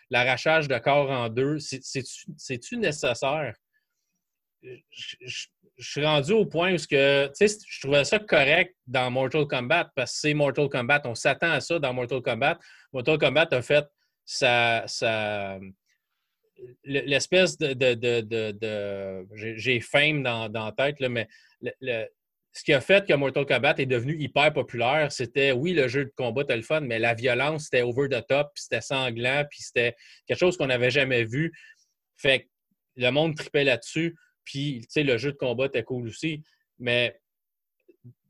l'arrachage 0.10 0.68
de 0.68 0.78
corps 0.78 1.12
en 1.12 1.30
deux? 1.30 1.58
C'est-tu 1.60 2.78
nécessaire? 2.78 3.54
je 5.80 5.90
suis 5.90 6.06
rendu 6.06 6.34
au 6.34 6.46
point 6.46 6.74
où 6.74 6.78
que, 6.78 7.32
je 7.40 7.80
trouvais 7.80 8.04
ça 8.04 8.20
correct 8.20 8.76
dans 8.86 9.10
Mortal 9.10 9.48
Kombat 9.48 9.90
parce 9.96 10.12
que 10.14 10.20
c'est 10.20 10.34
Mortal 10.34 10.68
Kombat. 10.68 11.02
On 11.06 11.16
s'attend 11.16 11.52
à 11.52 11.62
ça 11.62 11.80
dans 11.80 11.94
Mortal 11.94 12.22
Kombat. 12.22 12.60
Mortal 12.92 13.18
Kombat 13.18 13.48
a 13.52 13.62
fait 13.62 13.86
sa, 14.26 14.86
l'espèce 16.84 17.58
de, 17.58 19.26
j'ai 19.56 19.80
fame 19.80 20.24
dans, 20.24 20.50
la 20.52 20.72
tête, 20.72 21.00
là, 21.00 21.10
mais 21.10 21.28
ce 22.52 22.64
qui 22.64 22.74
a 22.74 22.82
fait 22.82 23.08
que 23.08 23.14
Mortal 23.14 23.46
Kombat 23.46 23.76
est 23.78 23.86
devenu 23.86 24.18
hyper 24.20 24.52
populaire, 24.54 25.12
c'était, 25.12 25.52
oui, 25.52 25.74
le 25.74 25.88
jeu 25.88 26.06
de 26.06 26.14
combat 26.16 26.42
était 26.42 26.56
le 26.56 26.64
fun, 26.64 26.82
mais 26.82 27.00
la 27.00 27.14
violence, 27.14 27.66
c'était 27.66 27.84
over 27.84 28.10
the 28.10 28.26
top, 28.28 28.52
puis 28.54 28.64
c'était 28.64 28.82
sanglant, 28.82 29.46
puis 29.50 29.62
c'était 29.62 29.96
quelque 30.28 30.40
chose 30.40 30.58
qu'on 30.58 30.68
n'avait 30.68 30.92
jamais 30.92 31.26
vu. 31.26 31.54
Fait 32.18 32.42
que 32.42 32.48
le 32.96 33.12
monde 33.12 33.36
tripait 33.36 33.64
là-dessus. 33.64 34.16
Puis, 34.44 34.82
tu 34.82 34.88
sais, 34.90 35.04
le 35.04 35.18
jeu 35.18 35.32
de 35.32 35.38
combat 35.38 35.68
était 35.68 35.84
cool 35.84 36.08
aussi. 36.08 36.42
Mais 36.80 37.20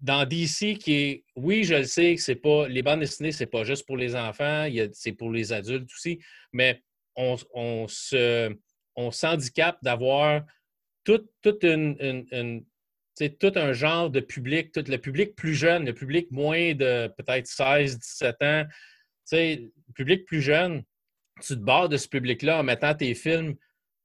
dans 0.01 0.25
DC, 0.25 0.77
qui 0.77 0.93
est, 0.93 1.23
oui, 1.35 1.63
je 1.63 1.75
le 1.75 1.83
sais 1.85 2.15
c'est 2.17 2.35
pas, 2.35 2.67
les 2.67 2.81
bandes 2.81 2.99
dessinées, 2.99 3.31
c'est 3.31 3.45
pas 3.45 3.63
juste 3.63 3.85
pour 3.85 3.97
les 3.97 4.15
enfants, 4.15 4.67
c'est 4.93 5.13
pour 5.13 5.31
les 5.31 5.53
adultes 5.53 5.89
aussi, 5.91 6.19
mais 6.51 6.83
on, 7.53 7.87
se, 7.87 8.55
on 8.95 9.11
s'handicape 9.11 9.77
d'avoir 9.81 10.43
tout, 11.03 11.25
une, 11.63 12.65
tout 13.39 13.51
un 13.55 13.73
genre 13.73 14.09
de 14.09 14.19
public, 14.19 14.75
le 14.75 14.97
public 14.97 15.35
plus 15.35 15.53
jeune, 15.53 15.85
le 15.85 15.93
public 15.93 16.31
moins 16.31 16.73
de 16.73 17.07
peut-être 17.17 17.47
16, 17.47 17.99
17 17.99 18.35
ans, 18.41 18.65
le 19.31 19.69
public 19.93 20.25
plus 20.25 20.41
jeune, 20.41 20.83
tu 21.41 21.55
te 21.55 21.59
barres 21.59 21.89
de 21.89 21.97
ce 21.97 22.07
public-là 22.07 22.59
en 22.59 22.63
mettant 22.63 22.93
tes 22.93 23.13
films 23.13 23.55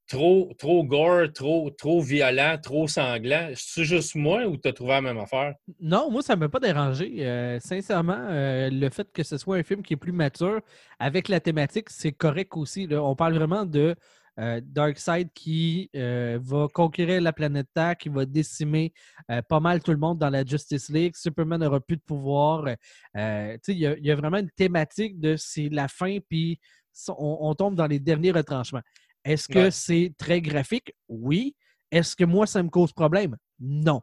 trop, 0.08 0.52
trop 0.58 0.84
gore, 0.84 1.32
trop, 1.32 1.70
trop 1.70 2.00
violent, 2.00 2.58
trop 2.62 2.87
sanglant. 2.87 3.50
C'est 3.54 3.84
juste 3.84 4.14
moi 4.14 4.44
ou 4.46 4.56
tu 4.56 4.68
as 4.68 4.73
trouvé 4.73 4.92
la 4.92 5.00
même 5.00 5.18
affaire? 5.18 5.54
Non, 5.80 6.11
moi, 6.11 6.23
ça 6.23 6.37
ne 6.37 6.40
m'a 6.40 6.49
pas 6.49 6.61
dérangé. 6.61 7.14
Euh, 7.20 7.58
sincèrement, 7.61 8.26
euh, 8.28 8.68
le 8.70 8.88
fait 8.90 9.11
que 9.12 9.23
ce 9.23 9.38
soit 9.38 9.56
un 9.56 9.62
film 9.62 9.82
qui 9.82 9.94
est 9.94 9.99
plus 9.99 10.12
mature 10.12 10.61
avec 10.99 11.28
la 11.28 11.40
thématique, 11.40 11.90
c'est 11.90 12.12
correct 12.12 12.56
aussi. 12.56 12.88
On 12.90 13.16
parle 13.16 13.34
vraiment 13.34 13.64
de 13.64 13.94
euh, 14.40 14.61
Darkseid 14.62 15.30
qui 15.32 15.90
va 15.94 16.68
conquérir 16.73 17.20
la 17.23 17.32
planète 17.32 17.68
Terre, 17.73 17.96
qui 17.96 18.08
va 18.08 18.26
décimer 18.26 18.92
pas 19.49 19.61
mal 19.61 19.82
tout 19.82 19.92
le 19.92 19.99
monde 19.99 20.18
dans 20.18 20.30
la 20.30 20.44
Justice 20.44 20.90
League. 20.90 21.14
Superman 21.16 21.61
n'aura 21.61 21.80
plus 21.80 21.96
de 21.96 22.02
pouvoir. 22.02 22.68
Il 23.14 23.58
y, 23.68 24.11
a 24.11 24.16
vraiment 24.16 24.38
une 24.38 24.50
thématique 24.50 25.18
de 25.20 25.37
c'est 25.37 25.68
la 25.70 25.88
fin, 25.88 26.18
puis 26.28 26.58
on 27.08 27.54
tombe 27.54 27.75
dans 27.75 27.87
les 27.87 27.99
derniers 27.99 28.32
retranchements. 28.32 28.82
Est-ce 29.25 29.49
que 29.49 29.71
c'est 29.71 30.12
très 30.19 30.40
graphique? 30.40 30.95
Oui. 31.09 31.54
Est-ce 31.90 32.14
que 32.16 32.25
moi, 32.25 32.47
ça 32.47 32.62
me 32.62 32.69
cause 32.69 32.93
problème? 32.93 33.37
Non. 33.59 34.02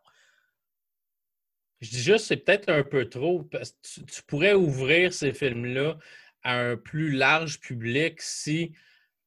Je 1.81 1.89
dis 1.89 2.01
juste, 2.01 2.25
c'est 2.25 2.37
peut-être 2.37 2.69
un 2.69 2.83
peu 2.83 3.09
trop. 3.09 3.43
Parce 3.43 3.71
que 3.71 4.01
tu, 4.01 4.23
pourrais 4.23 4.53
ouvrir 4.53 5.13
ces 5.13 5.33
films-là 5.33 5.97
à 6.43 6.59
un 6.59 6.77
plus 6.77 7.11
large 7.11 7.59
public 7.59 8.21
si 8.21 8.71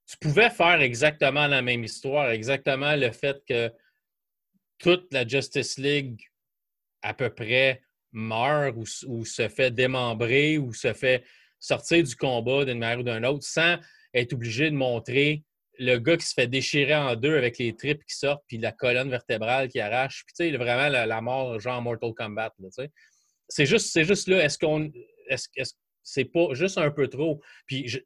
tu 0.07 0.17
pouvais 0.19 0.51
faire 0.51 0.81
exactement 0.81 1.47
la 1.47 1.63
même 1.63 1.85
histoire, 1.85 2.31
exactement 2.31 2.97
le 2.97 3.11
fait 3.11 3.43
que 3.47 3.73
toute 4.79 5.13
la 5.13 5.27
Justice 5.27 5.79
League 5.79 6.21
à 7.03 7.15
peu 7.15 7.31
près 7.31 7.83
meurt 8.13 8.77
ou, 8.77 8.85
ou 9.07 9.25
se 9.25 9.49
fait 9.49 9.71
démembrer 9.71 10.59
ou 10.59 10.73
se 10.73 10.93
fait 10.93 11.25
sortir 11.59 12.03
du 12.03 12.17
combat 12.17 12.65
d'une 12.65 12.79
manière 12.79 13.01
ou 13.01 13.03
d'une 13.03 13.25
autre 13.27 13.45
sans 13.45 13.79
être 14.13 14.33
obligé 14.33 14.71
de 14.71 14.77
montrer 14.77 15.45
le 15.79 15.99
gars 15.99 16.17
qui 16.17 16.27
se 16.27 16.35
fait 16.35 16.47
déchirer 16.47 16.95
en 16.95 17.17
deux 17.17 17.37
avec 17.37 17.59
les 17.59 17.75
tripes 17.75 18.05
qui 18.05 18.17
sortent, 18.17 18.45
puis 18.47 18.59
la 18.59 18.73
colonne 18.73 19.11
vertébrale 19.11 19.69
qui 19.69 19.81
arrache. 19.81 20.25
Puis, 20.27 20.35
tu 20.37 20.51
sais, 20.51 20.57
vraiment 20.57 20.89
la, 20.89 21.21
mort, 21.21 21.59
genre 21.61 21.83
Mortal 21.83 22.13
Kombat. 22.15 22.53
C'est 23.49 23.67
juste, 23.67 23.93
c'est 23.93 24.05
juste 24.05 24.29
là, 24.29 24.45
est-ce 24.45 24.59
qu'on. 24.59 24.91
Est-ce, 25.29 25.49
est 25.57 25.75
c'est 26.07 26.27
pas 26.27 26.49
juste 26.53 26.77
un 26.77 26.91
peu 26.91 27.09
trop? 27.09 27.41
Puis, 27.67 28.03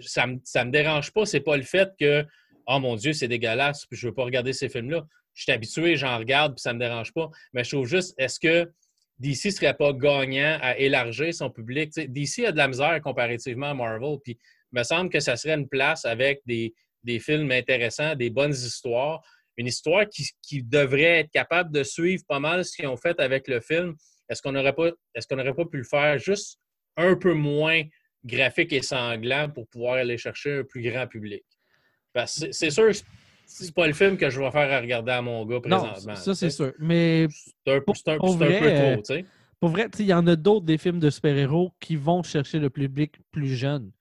ça, 0.00 0.26
me, 0.26 0.36
me 0.36 0.70
dérange 0.70 1.12
pas, 1.12 1.26
c'est 1.26 1.40
pas 1.40 1.56
le 1.56 1.62
fait 1.62 1.90
que, 2.00 2.24
oh 2.66 2.78
mon 2.78 2.96
Dieu, 2.96 3.12
c'est 3.12 3.28
dégueulasse, 3.28 3.84
puis 3.84 3.98
je 3.98 4.08
veux 4.08 4.14
pas 4.14 4.24
regarder 4.24 4.54
ces 4.54 4.70
films-là. 4.70 5.06
je 5.34 5.42
suis 5.42 5.52
habitué, 5.52 5.96
j'en 5.96 6.16
regarde, 6.16 6.54
puis 6.54 6.62
ça 6.62 6.72
me 6.72 6.78
dérange 6.78 7.12
pas. 7.12 7.30
Mais 7.52 7.62
je 7.62 7.76
trouve 7.76 7.86
juste, 7.86 8.14
est-ce 8.16 8.40
que 8.40 8.72
DC 9.18 9.52
serait 9.52 9.74
pas 9.74 9.92
gagnant 9.92 10.58
à 10.62 10.78
élargir 10.78 11.34
son 11.34 11.50
public? 11.50 11.92
DC 11.94 12.46
a 12.46 12.52
de 12.52 12.56
la 12.56 12.68
misère 12.68 12.98
comparativement 13.02 13.70
à 13.70 13.74
Marvel, 13.74 14.16
puis 14.24 14.38
il 14.72 14.78
me 14.78 14.82
semble 14.82 15.10
que 15.10 15.20
ça 15.20 15.36
serait 15.36 15.54
une 15.54 15.68
place 15.68 16.06
avec 16.06 16.40
des, 16.46 16.74
films 17.18 17.50
intéressants, 17.50 18.14
des 18.14 18.30
bonnes 18.30 18.52
histoires, 18.52 19.22
une 19.56 19.66
histoire 19.66 20.04
qui, 20.08 20.62
devrait 20.62 21.20
être 21.20 21.30
capable 21.30 21.72
de 21.72 21.82
suivre 21.82 22.22
pas 22.26 22.40
mal 22.40 22.64
ce 22.64 22.76
qu'ils 22.76 22.86
ont 22.86 22.96
fait 22.96 23.18
avec 23.20 23.48
le 23.48 23.60
film. 23.60 23.94
Est-ce 24.28 24.40
qu'on 24.40 24.52
n'aurait 24.52 24.72
pas, 24.72 24.88
est 25.14 25.28
qu'on 25.28 25.36
pas 25.36 25.64
pu 25.66 25.78
le 25.78 25.84
faire 25.84 26.18
juste 26.18 26.58
un 26.96 27.16
peu 27.16 27.34
moins 27.34 27.82
graphique 28.24 28.72
et 28.72 28.82
sanglant 28.82 29.50
pour 29.50 29.66
pouvoir 29.68 29.94
aller 29.94 30.16
chercher 30.16 30.58
un 30.58 30.64
plus 30.64 30.82
grand 30.82 31.06
public? 31.06 31.44
C'est 32.26 32.70
sûr 32.70 32.92
c'est 33.52 33.74
pas 33.74 33.86
le 33.86 33.92
film 33.92 34.16
que 34.16 34.30
je 34.30 34.40
vais 34.40 34.50
faire 34.50 34.72
à 34.72 34.80
regarder 34.80 35.12
à 35.12 35.22
mon 35.22 35.44
gars 35.44 35.60
présentement. 35.60 36.12
Non, 36.12 36.14
ça, 36.14 36.34
c'est 36.34 36.50
sûr. 36.50 36.72
Mais. 36.78 37.26
C'est 37.64 37.72
un, 37.72 37.80
peu 37.80 37.92
trop, 37.92 38.38
tu 38.38 39.04
sais. 39.04 39.24
Pour 39.60 39.70
vrai, 39.70 39.88
il 39.98 40.06
y 40.06 40.14
en 40.14 40.26
a 40.26 40.36
d'autres 40.36 40.64
des 40.64 40.78
films 40.78 40.98
de 40.98 41.10
super-héros 41.10 41.72
qui 41.78 41.96
vont 41.96 42.22
chercher 42.22 42.58
le 42.58 42.70
public 42.70 43.16
plus 43.30 43.54
jeune. 43.54 43.92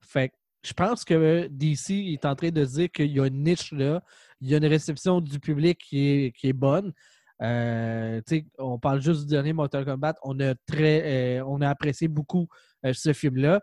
Fait 0.00 0.32
je 0.62 0.72
pense 0.72 1.04
que 1.04 1.46
DC 1.48 1.90
est 1.90 2.24
en 2.24 2.34
train 2.34 2.50
de 2.50 2.64
dire 2.64 2.90
qu'il 2.90 3.12
y 3.12 3.20
a 3.20 3.26
une 3.26 3.42
niche 3.42 3.72
là, 3.72 4.02
il 4.40 4.48
y 4.48 4.54
a 4.54 4.58
une 4.58 4.66
réception 4.66 5.20
du 5.20 5.38
public 5.40 5.78
qui 5.78 6.08
est, 6.08 6.32
qui 6.32 6.48
est 6.48 6.52
bonne. 6.52 6.92
Euh, 7.42 8.20
on 8.58 8.78
parle 8.78 9.00
juste 9.00 9.22
du 9.22 9.26
dernier 9.26 9.52
Mortal 9.52 9.84
Kombat. 9.84 10.14
On 10.22 10.38
a, 10.40 10.54
très, 10.66 11.38
euh, 11.38 11.44
on 11.46 11.60
a 11.60 11.68
apprécié 11.68 12.08
beaucoup 12.08 12.48
euh, 12.84 12.92
ce 12.94 13.12
film-là. 13.12 13.60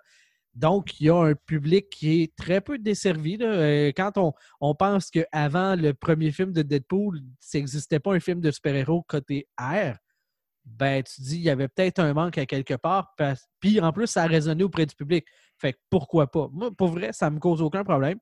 Donc, 0.55 0.99
il 0.99 1.07
y 1.07 1.09
a 1.09 1.15
un 1.15 1.33
public 1.33 1.89
qui 1.89 2.21
est 2.21 2.35
très 2.35 2.61
peu 2.61 2.77
desservi. 2.77 3.37
Euh, 3.41 3.91
quand 3.95 4.17
on, 4.17 4.33
on 4.61 4.75
pense 4.75 5.09
qu'avant 5.09 5.75
le 5.75 5.93
premier 5.93 6.31
film 6.31 6.51
de 6.51 6.61
Deadpool, 6.61 7.21
ça 7.39 7.57
n'existait 7.57 7.99
pas 7.99 8.13
un 8.13 8.19
film 8.19 8.39
de 8.39 8.51
super-héros 8.51 9.03
côté 9.07 9.47
R, 9.59 9.95
ben 10.65 11.03
tu 11.03 11.21
dis 11.21 11.37
il 11.37 11.43
y 11.43 11.49
avait 11.49 11.67
peut-être 11.67 11.99
un 11.99 12.13
manque 12.13 12.37
à 12.37 12.45
quelque 12.45 12.75
part. 12.75 13.15
Puis 13.59 13.79
en 13.79 13.91
plus, 13.91 14.07
ça 14.07 14.23
a 14.23 14.27
résonné 14.27 14.63
auprès 14.63 14.85
du 14.85 14.95
public. 14.95 15.25
Fait 15.57 15.73
que 15.73 15.79
pourquoi 15.89 16.29
pas? 16.29 16.49
Moi, 16.51 16.71
pour 16.71 16.89
vrai, 16.89 17.11
ça 17.13 17.29
ne 17.29 17.35
me 17.35 17.39
cause 17.39 17.61
aucun 17.61 17.83
problème. 17.83 18.19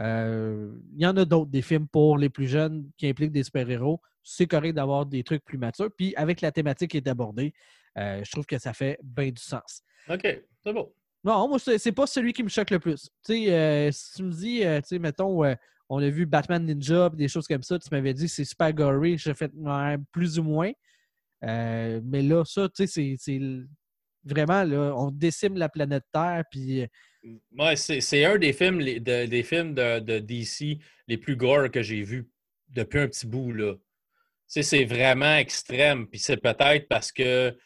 Euh, 0.00 0.72
il 0.94 1.02
y 1.02 1.06
en 1.06 1.16
a 1.16 1.24
d'autres, 1.24 1.50
des 1.50 1.62
films 1.62 1.86
pour 1.88 2.16
les 2.16 2.30
plus 2.30 2.46
jeunes 2.46 2.90
qui 2.96 3.08
impliquent 3.08 3.32
des 3.32 3.44
super-héros. 3.44 4.00
C'est 4.22 4.46
correct 4.46 4.74
d'avoir 4.74 5.06
des 5.06 5.22
trucs 5.22 5.44
plus 5.44 5.58
matures. 5.58 5.90
Puis 5.96 6.14
avec 6.16 6.40
la 6.40 6.52
thématique 6.52 6.92
qui 6.92 6.96
est 6.96 7.08
abordée, 7.08 7.52
euh, 7.98 8.22
je 8.24 8.30
trouve 8.30 8.46
que 8.46 8.58
ça 8.58 8.72
fait 8.72 8.98
bien 9.02 9.30
du 9.30 9.42
sens. 9.42 9.82
OK, 10.08 10.42
c'est 10.62 10.72
bon. 10.72 10.92
Non, 11.22 11.48
moi, 11.48 11.58
c'est 11.58 11.92
pas 11.92 12.06
celui 12.06 12.32
qui 12.32 12.42
me 12.42 12.48
choque 12.48 12.70
le 12.70 12.78
plus. 12.78 13.10
Tu 13.24 13.44
sais, 13.44 13.52
euh, 13.52 13.90
si 13.92 14.14
tu 14.14 14.22
me 14.22 14.30
dis, 14.30 14.60
tu 14.60 14.80
sais, 14.84 14.98
mettons, 14.98 15.42
on 15.90 15.98
a 15.98 16.08
vu 16.08 16.24
Batman 16.24 16.64
Ninja, 16.64 17.10
des 17.10 17.28
choses 17.28 17.46
comme 17.46 17.62
ça, 17.62 17.78
tu 17.78 17.88
m'avais 17.92 18.14
dit 18.14 18.26
c'est 18.26 18.44
super 18.44 18.72
gory, 18.72 19.18
j'ai 19.18 19.34
fait 19.34 19.52
plus 20.12 20.38
ou 20.38 20.44
moins. 20.44 20.72
Mais 21.42 22.22
là, 22.22 22.44
ça, 22.44 22.68
tu 22.68 22.86
sais, 22.86 23.16
c'est 23.18 23.40
vraiment, 24.24 24.64
là, 24.64 24.94
on 24.96 25.10
décime 25.10 25.56
la 25.56 25.68
planète 25.68 26.04
Terre, 26.12 26.44
puis... 26.50 26.86
Ouais, 27.58 27.76
c'est 27.76 28.24
un 28.24 28.38
des 28.38 28.52
films, 28.52 28.78
de, 28.78 29.26
des 29.26 29.42
films 29.42 29.74
de, 29.74 30.18
DC 30.18 30.78
les 31.06 31.18
plus 31.18 31.36
gore 31.36 31.70
que 31.70 31.82
j'ai 31.82 32.02
vus 32.02 32.30
depuis 32.68 33.00
un 33.00 33.08
petit 33.08 33.26
bout, 33.26 33.52
là. 33.52 33.74
C'est 34.46 34.84
vraiment 34.84 35.36
extrême, 35.36 36.08
puis 36.08 36.18
c'est 36.18 36.38
peut-être 36.38 36.88
parce 36.88 37.12
que 37.12 37.56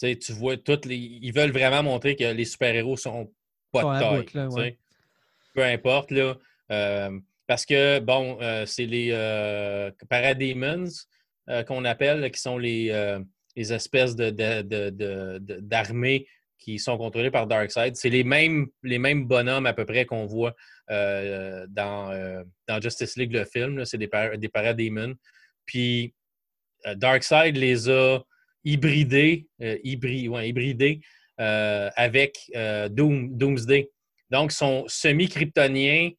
tu 0.00 0.32
vois, 0.32 0.56
toutes 0.56 0.86
les... 0.86 0.96
ils 0.96 1.32
veulent 1.32 1.52
vraiment 1.52 1.82
montrer 1.82 2.16
que 2.16 2.24
les 2.24 2.44
super-héros 2.44 2.96
sont 2.96 3.32
pas 3.70 4.00
de 4.00 4.26
taille. 4.34 4.78
Peu 5.54 5.62
importe, 5.62 6.10
là. 6.10 6.36
Euh, 6.70 7.18
parce 7.46 7.66
que, 7.66 7.98
bon, 8.00 8.38
euh, 8.40 8.64
c'est 8.66 8.86
les 8.86 9.10
euh, 9.12 9.90
parademons 10.08 10.88
qu'on 11.66 11.84
appelle, 11.84 12.30
qui 12.30 12.40
sont 12.40 12.58
les, 12.58 13.16
les 13.56 13.72
espèces 13.72 14.14
d'armées 15.60 16.26
qui 16.58 16.78
sont 16.78 16.96
contrôlées 16.96 17.32
par 17.32 17.48
Darkseid. 17.48 17.96
C'est 17.96 18.10
les 18.10 18.22
mêmes, 18.22 18.68
les 18.84 18.98
mêmes 18.98 19.26
bonhommes 19.26 19.66
à 19.66 19.72
peu 19.72 19.84
près 19.84 20.06
qu'on 20.06 20.26
voit 20.26 20.54
dans, 20.88 22.44
dans 22.68 22.80
Justice 22.80 23.16
League, 23.16 23.32
le 23.32 23.44
film. 23.44 23.84
C'est 23.84 23.98
des, 23.98 24.08
des 24.36 24.48
parademons. 24.48 25.14
Puis 25.66 26.14
Darkseid 26.96 27.56
les 27.56 27.90
a 27.90 28.20
hybridé, 28.64 29.46
euh, 29.60 29.78
hybridé 29.82 31.00
euh, 31.40 31.90
avec 31.96 32.38
euh, 32.54 32.88
Doom, 32.88 33.36
Doomsday. 33.36 33.90
Donc, 34.30 34.52
sont 34.52 34.84
semi-kryptoniens 34.86 36.10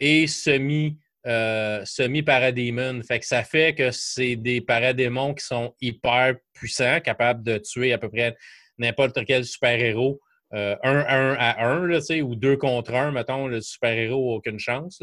et 0.00 0.26
semi, 0.26 0.98
semi 1.24 2.22
paradémons. 2.22 3.02
Fait 3.02 3.20
que 3.20 3.26
ça 3.26 3.42
fait 3.42 3.74
que 3.74 3.90
c'est 3.90 4.36
des 4.36 4.60
paradémons 4.60 5.34
qui 5.34 5.44
sont 5.44 5.74
hyper 5.80 6.36
puissants, 6.52 7.00
capables 7.00 7.42
de 7.42 7.58
tuer 7.58 7.92
à 7.92 7.98
peu 7.98 8.08
près 8.08 8.36
n'importe 8.78 9.24
quel 9.26 9.44
super-héros. 9.44 10.20
un, 10.52 10.76
un, 10.82 11.36
à 11.38 11.66
un, 11.66 11.86
là, 11.86 12.00
ou 12.22 12.34
deux 12.34 12.56
contre 12.56 12.94
un, 12.94 13.12
mettons, 13.12 13.46
le 13.46 13.60
super-héros 13.60 14.30
n'a 14.30 14.36
aucune 14.36 14.58
chance. 14.58 15.02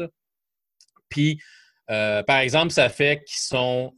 Puis, 1.08 1.40
par 1.86 2.38
exemple, 2.38 2.72
ça 2.72 2.88
fait 2.88 3.22
qu'ils 3.24 3.38
sont, 3.38 3.94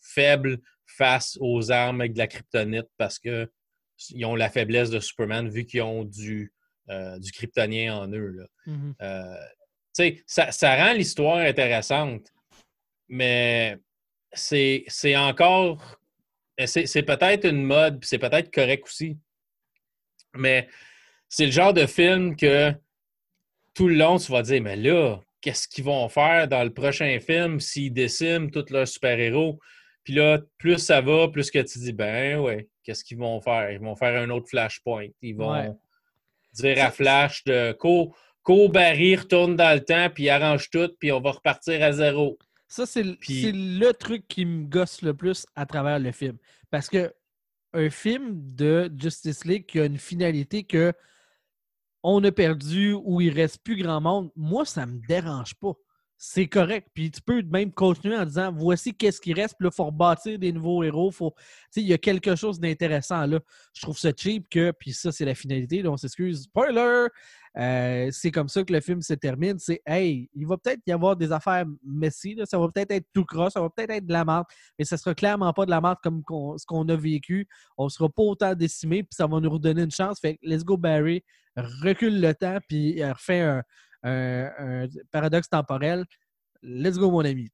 faibles 0.00 0.58
face 0.96 1.36
aux 1.40 1.70
armes 1.70 2.00
avec 2.00 2.14
de 2.14 2.18
la 2.18 2.26
kryptonite 2.26 2.88
parce 2.98 3.18
qu'ils 3.18 4.24
ont 4.24 4.34
la 4.34 4.50
faiblesse 4.50 4.90
de 4.90 5.00
Superman 5.00 5.48
vu 5.48 5.64
qu'ils 5.64 5.82
ont 5.82 6.04
du, 6.04 6.52
euh, 6.90 7.18
du 7.18 7.32
kryptonien 7.32 7.96
en 7.96 8.12
eux. 8.12 8.28
Là. 8.28 8.46
Mm-hmm. 8.66 8.94
Euh, 9.02 9.46
ça, 9.92 10.50
ça, 10.52 10.76
rend 10.76 10.92
l'histoire 10.94 11.38
intéressante, 11.38 12.32
mais 13.08 13.78
c'est 14.32 15.16
encore. 15.16 15.98
C'est 16.64 17.02
peut-être 17.02 17.46
une 17.46 17.64
mode, 17.64 18.04
c'est 18.04 18.18
peut-être 18.18 18.52
correct 18.52 18.84
aussi. 18.84 19.18
Mais 20.34 20.68
c'est 21.28 21.46
le 21.46 21.52
genre 21.52 21.72
de 21.72 21.86
film 21.86 22.36
que 22.36 22.72
tout 23.74 23.88
le 23.88 23.94
long, 23.94 24.18
tu 24.18 24.30
vas 24.30 24.42
dire, 24.42 24.62
mais 24.62 24.76
là, 24.76 25.18
qu'est-ce 25.40 25.66
qu'ils 25.66 25.84
vont 25.84 26.08
faire 26.08 26.46
dans 26.48 26.62
le 26.62 26.72
prochain 26.72 27.18
film 27.20 27.58
s'ils 27.60 27.92
déciment 27.92 28.50
tous 28.50 28.70
leurs 28.70 28.88
super-héros? 28.88 29.58
Puis 30.04 30.14
là, 30.14 30.38
plus 30.58 30.78
ça 30.78 31.00
va, 31.00 31.28
plus 31.28 31.50
que 31.50 31.58
tu 31.60 31.78
dis, 31.78 31.92
ben 31.92 32.38
ouais, 32.40 32.68
qu'est-ce 32.82 33.04
qu'ils 33.04 33.18
vont 33.18 33.40
faire? 33.40 33.70
Ils 33.70 33.80
vont 33.80 33.96
faire 33.96 34.20
un 34.20 34.30
autre 34.30 34.48
flashpoint. 34.48 35.08
Ils 35.20 35.36
vont 35.36 35.78
dire 36.52 36.84
à 36.84 36.90
Flash 36.90 37.44
de 37.44 37.72
co, 37.72 38.14
co 38.42 38.68
Barry 38.68 39.16
retourne 39.16 39.56
dans 39.56 39.74
le 39.74 39.84
temps, 39.84 40.08
puis 40.12 40.28
arrange 40.28 40.70
tout, 40.70 40.90
puis 40.98 41.12
on 41.12 41.20
va 41.20 41.32
repartir 41.32 41.82
à 41.82 41.92
zéro. 41.92 42.38
Ça, 42.68 42.86
c'est 42.86 43.04
le 43.04 43.92
truc 43.92 44.26
qui 44.28 44.44
me 44.44 44.64
gosse 44.64 45.02
le 45.02 45.14
plus 45.14 45.46
à 45.54 45.66
travers 45.66 45.98
le 45.98 46.10
film. 46.12 46.38
Parce 46.70 46.88
que 46.88 47.12
un 47.74 47.90
film 47.90 48.54
de 48.54 48.90
Justice 48.96 49.44
League 49.44 49.66
qui 49.66 49.80
a 49.80 49.84
une 49.84 49.98
finalité 49.98 50.64
que 50.64 50.92
on 52.02 52.22
a 52.24 52.32
perdu 52.32 52.92
ou 52.94 53.20
il 53.20 53.32
reste 53.32 53.62
plus 53.62 53.76
grand 53.76 54.00
monde, 54.00 54.30
moi, 54.34 54.64
ça 54.64 54.86
me 54.86 54.98
dérange 55.06 55.54
pas 55.54 55.74
c'est 56.24 56.46
correct. 56.46 56.86
Puis 56.94 57.10
tu 57.10 57.20
peux 57.20 57.42
même 57.42 57.72
continuer 57.72 58.16
en 58.16 58.24
disant 58.24 58.52
voici 58.52 58.94
qu'est-ce 58.94 59.20
qui 59.20 59.34
reste, 59.34 59.56
puis 59.58 59.64
là, 59.64 59.70
il 59.72 59.76
faut 59.76 59.86
rebâtir 59.86 60.38
des 60.38 60.52
nouveaux 60.52 60.84
héros. 60.84 61.10
Faut... 61.10 61.34
Il 61.74 61.82
y 61.82 61.92
a 61.92 61.98
quelque 61.98 62.36
chose 62.36 62.60
d'intéressant 62.60 63.26
là. 63.26 63.40
Je 63.74 63.82
trouve 63.82 63.98
ça 63.98 64.12
cheap 64.16 64.48
que, 64.48 64.70
puis 64.70 64.92
ça, 64.92 65.10
c'est 65.10 65.24
la 65.24 65.34
finalité, 65.34 65.84
on 65.84 65.96
s'excuse. 65.96 66.42
Spoiler! 66.42 67.08
Euh, 67.58 68.08
c'est 68.12 68.30
comme 68.30 68.48
ça 68.48 68.62
que 68.62 68.72
le 68.72 68.80
film 68.80 69.02
se 69.02 69.14
termine. 69.14 69.58
C'est 69.58 69.82
hey, 69.84 70.30
il 70.36 70.46
va 70.46 70.56
peut-être 70.58 70.80
y 70.86 70.92
avoir 70.92 71.16
des 71.16 71.32
affaires 71.32 71.64
messy, 71.84 72.38
ça 72.44 72.56
va 72.56 72.68
peut-être 72.68 72.92
être 72.92 73.08
tout 73.12 73.24
cross, 73.24 73.54
ça 73.54 73.60
va 73.60 73.68
peut-être 73.68 73.90
être 73.90 74.06
de 74.06 74.12
la 74.12 74.24
merde, 74.24 74.44
mais 74.78 74.84
ça 74.84 74.96
sera 74.96 75.16
clairement 75.16 75.52
pas 75.52 75.66
de 75.66 75.70
la 75.70 75.80
merde 75.80 75.98
comme 76.04 76.22
ce 76.56 76.64
qu'on 76.64 76.88
a 76.88 76.94
vécu. 76.94 77.48
On 77.76 77.88
sera 77.88 78.08
pas 78.08 78.22
autant 78.22 78.54
décimé, 78.54 79.02
puis 79.02 79.16
ça 79.16 79.26
va 79.26 79.40
nous 79.40 79.50
redonner 79.50 79.82
une 79.82 79.90
chance. 79.90 80.20
Fait 80.20 80.38
let's 80.44 80.62
go 80.62 80.76
Barry, 80.76 81.24
recule 81.56 82.20
le 82.20 82.32
temps, 82.32 82.58
puis 82.68 83.04
refait 83.04 83.40
un 83.40 83.62
un, 84.02 84.86
paradoxe 85.10 85.48
temporel. 85.48 86.04
Let's 86.62 86.98
go, 86.98 87.10
mon 87.10 87.24
ami. 87.24 87.48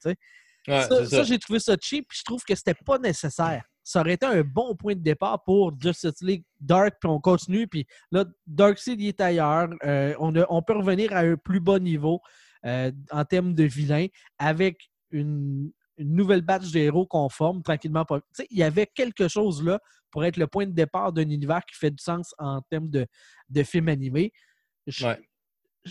ça, 0.66 1.22
j'ai 1.24 1.38
trouvé 1.38 1.58
ça 1.58 1.76
cheap. 1.80 2.06
Je 2.12 2.22
trouve 2.22 2.42
que 2.44 2.54
c'était 2.54 2.74
pas 2.74 2.98
nécessaire. 2.98 3.64
Ça 3.82 4.00
aurait 4.00 4.14
été 4.14 4.26
un 4.26 4.42
bon 4.42 4.76
point 4.76 4.94
de 4.94 5.00
départ 5.00 5.42
pour 5.44 5.72
Justice 5.80 6.20
League 6.20 6.44
Dark, 6.60 6.96
puis 7.00 7.08
on 7.08 7.20
continue. 7.20 7.66
Puis 7.66 7.86
là, 8.10 8.26
Darkseid 8.46 9.00
est 9.00 9.18
ailleurs. 9.18 9.70
Euh, 9.82 10.14
on, 10.18 10.34
on, 10.50 10.60
peut 10.60 10.76
revenir 10.76 11.14
à 11.14 11.20
un 11.20 11.36
plus 11.36 11.60
bas 11.60 11.78
niveau 11.78 12.20
euh, 12.66 12.90
en 13.10 13.24
termes 13.24 13.54
de 13.54 13.64
vilains 13.64 14.08
avec 14.38 14.90
une, 15.10 15.72
nouvelle 15.96 16.42
batch 16.42 16.70
de 16.70 16.78
héros 16.78 17.06
conforme, 17.06 17.62
tranquillement. 17.62 18.06
Il 18.50 18.58
y 18.58 18.62
avait 18.62 18.86
quelque 18.86 19.26
chose 19.26 19.64
là 19.64 19.80
pour 20.10 20.24
être 20.24 20.36
le 20.36 20.46
point 20.46 20.66
de 20.66 20.72
départ 20.72 21.12
d'un 21.12 21.28
univers 21.28 21.64
qui 21.64 21.76
fait 21.76 21.90
du 21.90 22.02
sens 22.02 22.34
en 22.38 22.60
termes 22.62 22.88
de, 22.88 23.06
de 23.48 23.62
film 23.64 23.88
animé. 23.88 24.32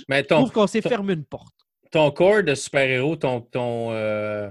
Mais 0.10 0.20
je 0.20 0.36
trouve 0.36 0.51
qu'on 0.51 0.68
s'est 0.68 0.82
fermé 0.82 1.13
une 1.13 1.25
porte. 1.25 1.56
Ton 1.92 2.12
corps 2.12 2.44
de 2.44 2.54
super-héros, 2.54 3.16
ton, 3.16 3.42
ton 3.42 3.92
euh, 3.92 4.50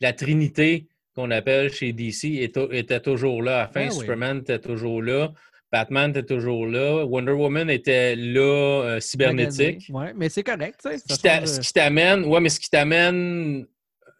la 0.00 0.12
trinité 0.12 0.88
qu'on 1.14 1.30
appelle 1.30 1.72
chez 1.72 1.92
DC 1.92 2.24
était 2.24 3.00
toujours 3.00 3.42
là. 3.42 3.58
À 3.58 3.62
la 3.62 3.68
fin, 3.68 3.90
Superman 3.90 4.38
était 4.38 4.58
toujours 4.58 5.02
là. 5.02 5.32
Batman 5.72 6.10
était 6.10 6.24
toujours 6.24 6.66
là. 6.66 7.04
Wonder 7.04 7.32
Woman 7.32 7.70
était 7.70 8.16
là, 8.16 8.40
euh, 8.82 9.00
cybernétique. 9.00 9.86
Oui, 9.90 10.06
mais 10.16 10.28
c'est 10.28 10.42
correct. 10.42 10.80
Ce 10.82 11.60
qui 11.60 11.72
t'amène, 11.72 12.24
ouais, 12.24 12.40
mais 12.40 12.48
ce 12.48 12.58
qui 12.58 12.70
t'amène 12.70 13.66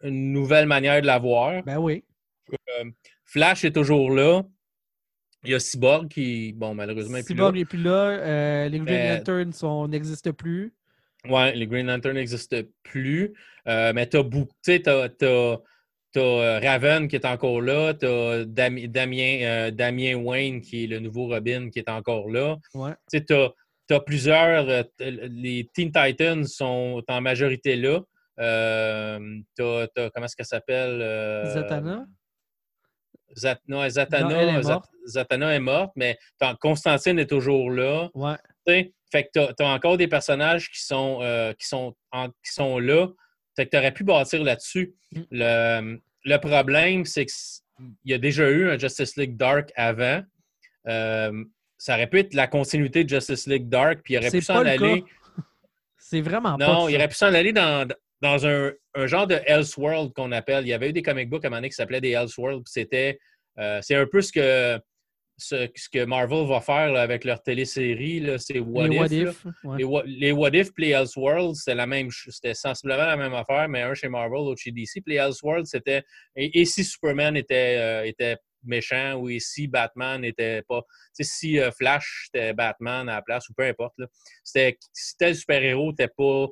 une 0.03 0.31
nouvelle 0.31 0.65
manière 0.65 1.01
de 1.01 1.07
la 1.07 1.19
voir. 1.19 1.61
Ben 1.63 1.77
oui. 1.77 2.03
Euh, 2.51 2.85
Flash 3.25 3.65
est 3.65 3.71
toujours 3.71 4.11
là. 4.11 4.43
Il 5.43 5.51
y 5.51 5.55
a 5.55 5.59
Cyborg 5.59 6.07
qui, 6.07 6.53
bon, 6.53 6.75
malheureusement, 6.75 7.17
est 7.17 7.23
plus 7.23 7.33
Cyborg 7.33 7.53
là. 7.55 7.59
n'est 7.59 7.65
plus 7.65 7.81
là. 7.81 8.09
euh, 8.09 8.69
les 8.69 8.79
Green 8.79 9.17
Lanterns 9.17 9.53
sont- 9.53 9.87
n'existent 9.87 10.33
plus. 10.33 10.73
Ouais, 11.29 11.53
les 11.55 11.67
Green 11.67 11.85
Lantern 11.87 12.15
n'existent 12.15 12.61
plus. 12.83 13.33
Euh, 13.67 13.91
mais 13.93 14.07
t'as 14.07 14.23
beaucoup. 14.23 14.53
T'as, 14.63 15.07
euh, 16.17 16.59
Raven 16.59 17.07
qui 17.07 17.15
est 17.15 17.25
encore 17.25 17.61
là. 17.61 17.93
T'as 17.93 18.43
Dami- 18.43 18.87
Damien, 18.89 19.37
euh, 19.43 19.71
Damien 19.71 20.15
Wayne 20.15 20.59
qui 20.61 20.83
est 20.83 20.87
le 20.87 20.99
nouveau 20.99 21.27
Robin 21.27 21.69
qui 21.69 21.79
est 21.79 21.89
encore 21.89 22.29
là. 22.29 22.57
Ouais. 22.73 22.91
T'as, 23.27 23.49
t'as 23.87 23.99
plusieurs. 24.01 24.67
euh, 24.69 24.83
les 24.99 25.69
Teen 25.73 25.91
Titans 25.91 26.43
sont 26.45 27.01
en 27.07 27.21
majorité 27.21 27.75
là. 27.77 28.01
Euh, 28.39 29.19
t'as, 29.55 29.87
t'as- 29.87 30.09
comment 30.09 30.25
est-ce 30.25 30.35
qu'elle 30.35 30.45
s'appelle? 30.45 30.99
euh, 31.01 31.45
Zatanna? 31.53 32.05
Zat- 33.37 33.59
non, 33.67 33.77
Non, 33.77 33.83
elle 33.83 33.89
est 33.89 34.61
Zat- 34.63 34.73
morte. 34.73 34.89
Zatanna 35.07 35.55
est 35.55 35.59
morte, 35.59 35.91
mais 35.95 36.17
Constantine 36.59 37.17
est 37.19 37.27
toujours 37.29 37.71
là. 37.71 38.09
Ouais. 38.13 38.35
Fait 39.11 39.23
que 39.25 39.29
tu 39.55 39.63
as, 39.63 39.67
encore 39.67 39.97
des 39.97 40.07
personnages 40.07 40.69
qui 40.69 40.81
sont, 40.83 41.19
euh, 41.21 41.53
qui 41.53 41.67
sont, 41.67 41.95
en- 42.11 42.29
qui 42.29 42.51
sont 42.53 42.79
là. 42.79 43.07
Fait 43.55 43.65
que 43.65 43.71
tu 43.71 43.77
aurais 43.77 43.91
pu 43.91 44.03
bâtir 44.03 44.43
là-dessus. 44.43 44.93
Mm. 45.13 45.21
Le, 45.31 45.99
le 46.23 46.37
problème, 46.37 47.05
c'est 47.05 47.25
qu'il 47.25 47.95
y 48.05 48.13
a 48.13 48.17
déjà 48.17 48.49
eu 48.49 48.69
un 48.69 48.77
Justice 48.77 49.17
League 49.17 49.35
Dark 49.35 49.71
avant. 49.75 50.21
Euh, 50.87 51.43
ça 51.77 51.95
aurait 51.95 52.07
pu 52.07 52.19
être 52.19 52.33
la 52.33 52.47
continuité 52.47 53.03
de 53.03 53.09
Justice 53.09 53.47
League 53.47 53.67
Dark, 53.67 53.99
puis 54.03 54.13
il 54.13 54.17
aurait 54.19 54.31
pu 54.31 54.41
s'en 54.41 54.59
aller. 54.65 55.03
C'est 55.97 56.21
vraiment 56.21 56.57
Non, 56.57 56.65
pas 56.85 56.85
il 56.89 56.91
ça. 56.91 56.97
aurait 56.97 57.07
pu 57.07 57.15
s'en 57.15 57.33
aller 57.33 57.53
dans, 57.53 57.87
dans 58.21 58.45
un, 58.47 58.71
un 58.95 59.07
genre 59.07 59.27
de 59.27 59.39
Elseworld 59.45 60.13
qu'on 60.13 60.31
appelle. 60.31 60.65
Il 60.65 60.69
y 60.69 60.73
avait 60.73 60.89
eu 60.89 60.93
des 60.93 61.01
comic 61.01 61.29
books 61.29 61.43
à 61.45 61.47
un 61.47 61.49
moment 61.49 61.57
donné 61.59 61.69
qui 61.69 61.75
s'appelaient 61.75 62.01
des 62.01 62.11
Elseworlds. 62.11 62.63
puis 62.63 62.71
C'était, 62.71 63.19
euh, 63.59 63.79
c'est 63.81 63.95
un 63.95 64.05
peu 64.05 64.21
ce 64.21 64.31
que, 64.31 64.79
ce, 65.37 65.67
ce 65.75 65.89
que 65.89 66.03
Marvel 66.05 66.45
va 66.47 66.61
faire 66.61 66.91
là, 66.91 67.01
avec 67.01 67.23
leur 67.23 67.41
télésérie. 67.41 68.19
là, 68.19 68.37
C'est 68.37 68.59
What 68.59 68.87
les 68.89 68.95
If. 68.95 69.01
What. 69.01 69.07
If. 69.31 69.45
ouais. 69.63 69.77
Les, 69.77 69.83
What- 69.83 70.03
les 70.05 70.31
What 70.31 70.49
If 70.53 70.73
puis 70.73 70.85
les 70.85 70.91
Elseworlds, 70.91 71.55
c'était 71.55 71.75
la 71.75 71.87
même 71.87 72.09
c'était 72.11 72.53
sensiblement 72.53 73.05
la 73.05 73.17
même 73.17 73.33
affaire, 73.33 73.67
mais 73.69 73.81
un 73.81 73.93
chez 73.93 74.09
Marvel, 74.09 74.39
l'autre 74.39 74.61
chez 74.61 74.71
DC. 74.71 75.01
Puis 75.03 75.13
les 75.13 75.15
Elseworlds, 75.15 75.65
c'était 75.65 76.03
et, 76.35 76.59
et 76.61 76.65
si 76.65 76.83
Superman 76.83 77.35
était, 77.37 77.77
euh, 77.79 78.03
était 78.05 78.37
méchant 78.63 79.15
ou 79.15 79.27
si 79.39 79.67
Batman 79.67 80.21
n'était 80.21 80.61
pas. 80.67 80.83
Si 81.13 81.59
euh, 81.59 81.71
Flash 81.71 82.27
était 82.31 82.53
Batman 82.53 83.09
à 83.09 83.15
la 83.15 83.21
place 83.23 83.49
ou 83.49 83.53
peu 83.53 83.63
importe. 83.63 83.95
là. 83.97 84.05
C'était 84.43 84.77
si 84.93 85.17
tel 85.17 85.35
super-héros 85.35 85.89
n'était 85.91 86.09
pas 86.15 86.47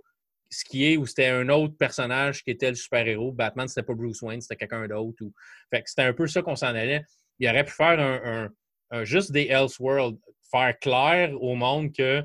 ce 0.49 0.63
qui 0.65 0.85
est 0.91 0.97
ou 0.97 1.05
c'était 1.05 1.27
un 1.27 1.47
autre 1.49 1.75
personnage 1.77 2.43
qui 2.43 2.51
était 2.51 2.69
le 2.69 2.75
super-héros. 2.75 3.31
Batman, 3.31 3.67
c'était 3.67 3.83
pas 3.85 3.93
Bruce 3.93 4.21
Wayne, 4.21 4.41
c'était 4.41 4.55
quelqu'un 4.55 4.87
d'autre. 4.87 5.23
Ou... 5.23 5.33
Fait 5.71 5.81
que 5.83 5.89
c'était 5.89 6.03
un 6.03 6.13
peu 6.13 6.25
ça 6.27 6.41
qu'on 6.41 6.55
s'en 6.55 6.67
allait. 6.67 7.03
Il 7.39 7.47
aurait 7.49 7.63
pu 7.65 7.71
faire 7.71 7.99
un, 7.99 8.21
un- 8.45 8.49
un- 8.91 9.03
juste 9.03 9.31
des 9.31 9.45
Elseworlds, 9.47 10.17
faire 10.51 10.77
clair 10.79 11.31
au 11.41 11.55
monde 11.55 11.93
que 11.95 12.23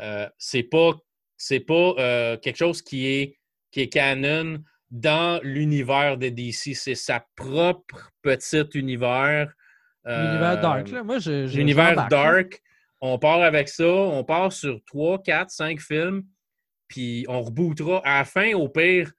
euh, 0.00 0.28
c'est 0.38 0.62
pas 0.64 0.92
c'est 1.36 1.60
pas 1.60 1.94
euh, 1.98 2.36
quelque 2.36 2.56
chose 2.56 2.82
qui 2.82 3.06
est 3.06 3.38
qui 3.70 3.82
est 3.82 3.88
canon 3.88 4.62
dans 4.90 5.40
l'univers 5.44 6.16
de 6.18 6.28
DC. 6.30 6.74
C'est 6.74 6.94
sa 6.94 7.24
propre 7.36 8.10
petit 8.22 8.66
univers. 8.74 9.52
euh, 10.06 10.22
L'univers 10.24 10.60
Dark. 10.60 10.90
Là. 10.90 11.02
Moi, 11.04 11.18
je, 11.18 11.46
je- 11.46 11.56
L'univers 11.58 12.08
dark. 12.08 12.60
On 13.00 13.18
part 13.18 13.42
avec 13.42 13.68
ça. 13.68 13.86
On 13.86 14.24
part 14.24 14.52
sur 14.52 14.80
3, 14.86 15.22
4, 15.22 15.50
5 15.50 15.80
films. 15.80 16.24
Puis 16.88 17.24
on 17.28 17.42
rebootera. 17.42 18.00
À 18.04 18.18
la 18.18 18.24
fin, 18.24 18.54
au 18.54 18.68
pire, 18.68 19.12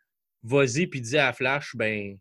vas-y 0.43 0.87
puis 0.87 1.01
dis 1.01 1.17
à 1.17 1.31
Flash, 1.33 1.75
ben, 1.75 2.17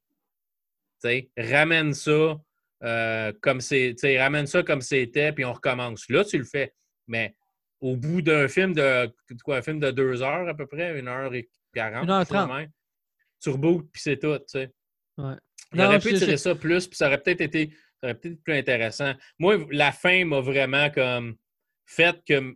tu 1.03 1.09
sais, 1.09 1.31
ramène 1.37 1.95
ça 1.95 2.39
euh, 2.85 3.33
comme 3.41 3.61
c'est, 3.61 3.97
ramène 4.19 4.47
ça 4.47 4.63
comme 4.63 4.81
c'était, 4.81 5.33
puis 5.33 5.45
on 5.45 5.53
recommence. 5.53 6.09
Là, 6.09 6.25
tu 6.25 6.39
le 6.39 6.45
fais. 6.45 6.73
Mais 7.07 7.35
au 7.81 7.97
bout 7.97 8.23
d'un 8.23 8.49
film 8.49 8.73
de 8.75 9.13
quoi, 9.45 9.59
un 9.59 9.63
film 9.63 9.81
de 9.81 9.91
deux 9.91 10.23
heures 10.23 10.49
à 10.49 10.55
peu 10.55 10.67
près, 10.67 10.99
une 10.99 11.09
heure 11.09 11.35
et 11.35 11.49
quarante, 11.73 12.05
Une 12.05 12.11
heure 12.11 12.27
trente. 12.27 12.69
tu 13.41 13.51
rebootes 13.51 13.91
puis 13.93 14.03
c'est 14.03 14.19
tout, 14.19 14.39
tu 14.39 14.45
sais. 14.47 14.71
Ouais. 15.17 15.35
Il 15.75 15.81
aurait 15.81 15.99
pu 15.99 16.15
tirer 16.15 16.37
ça 16.37 16.55
plus, 16.55 16.87
puis 16.87 16.97
ça 16.97 17.09
aurait 17.09 17.21
peut-être 17.21 17.41
été 17.41 17.71
ça 18.01 18.07
aurait 18.07 18.15
peut-être 18.15 18.35
été 18.35 18.43
plus 18.43 18.55
intéressant. 18.55 19.13
Moi, 19.39 19.67
la 19.71 19.93
fin 19.93 20.25
m'a 20.25 20.41
vraiment 20.41 20.89
comme 20.91 21.37
fait 21.85 22.17
que 22.27 22.55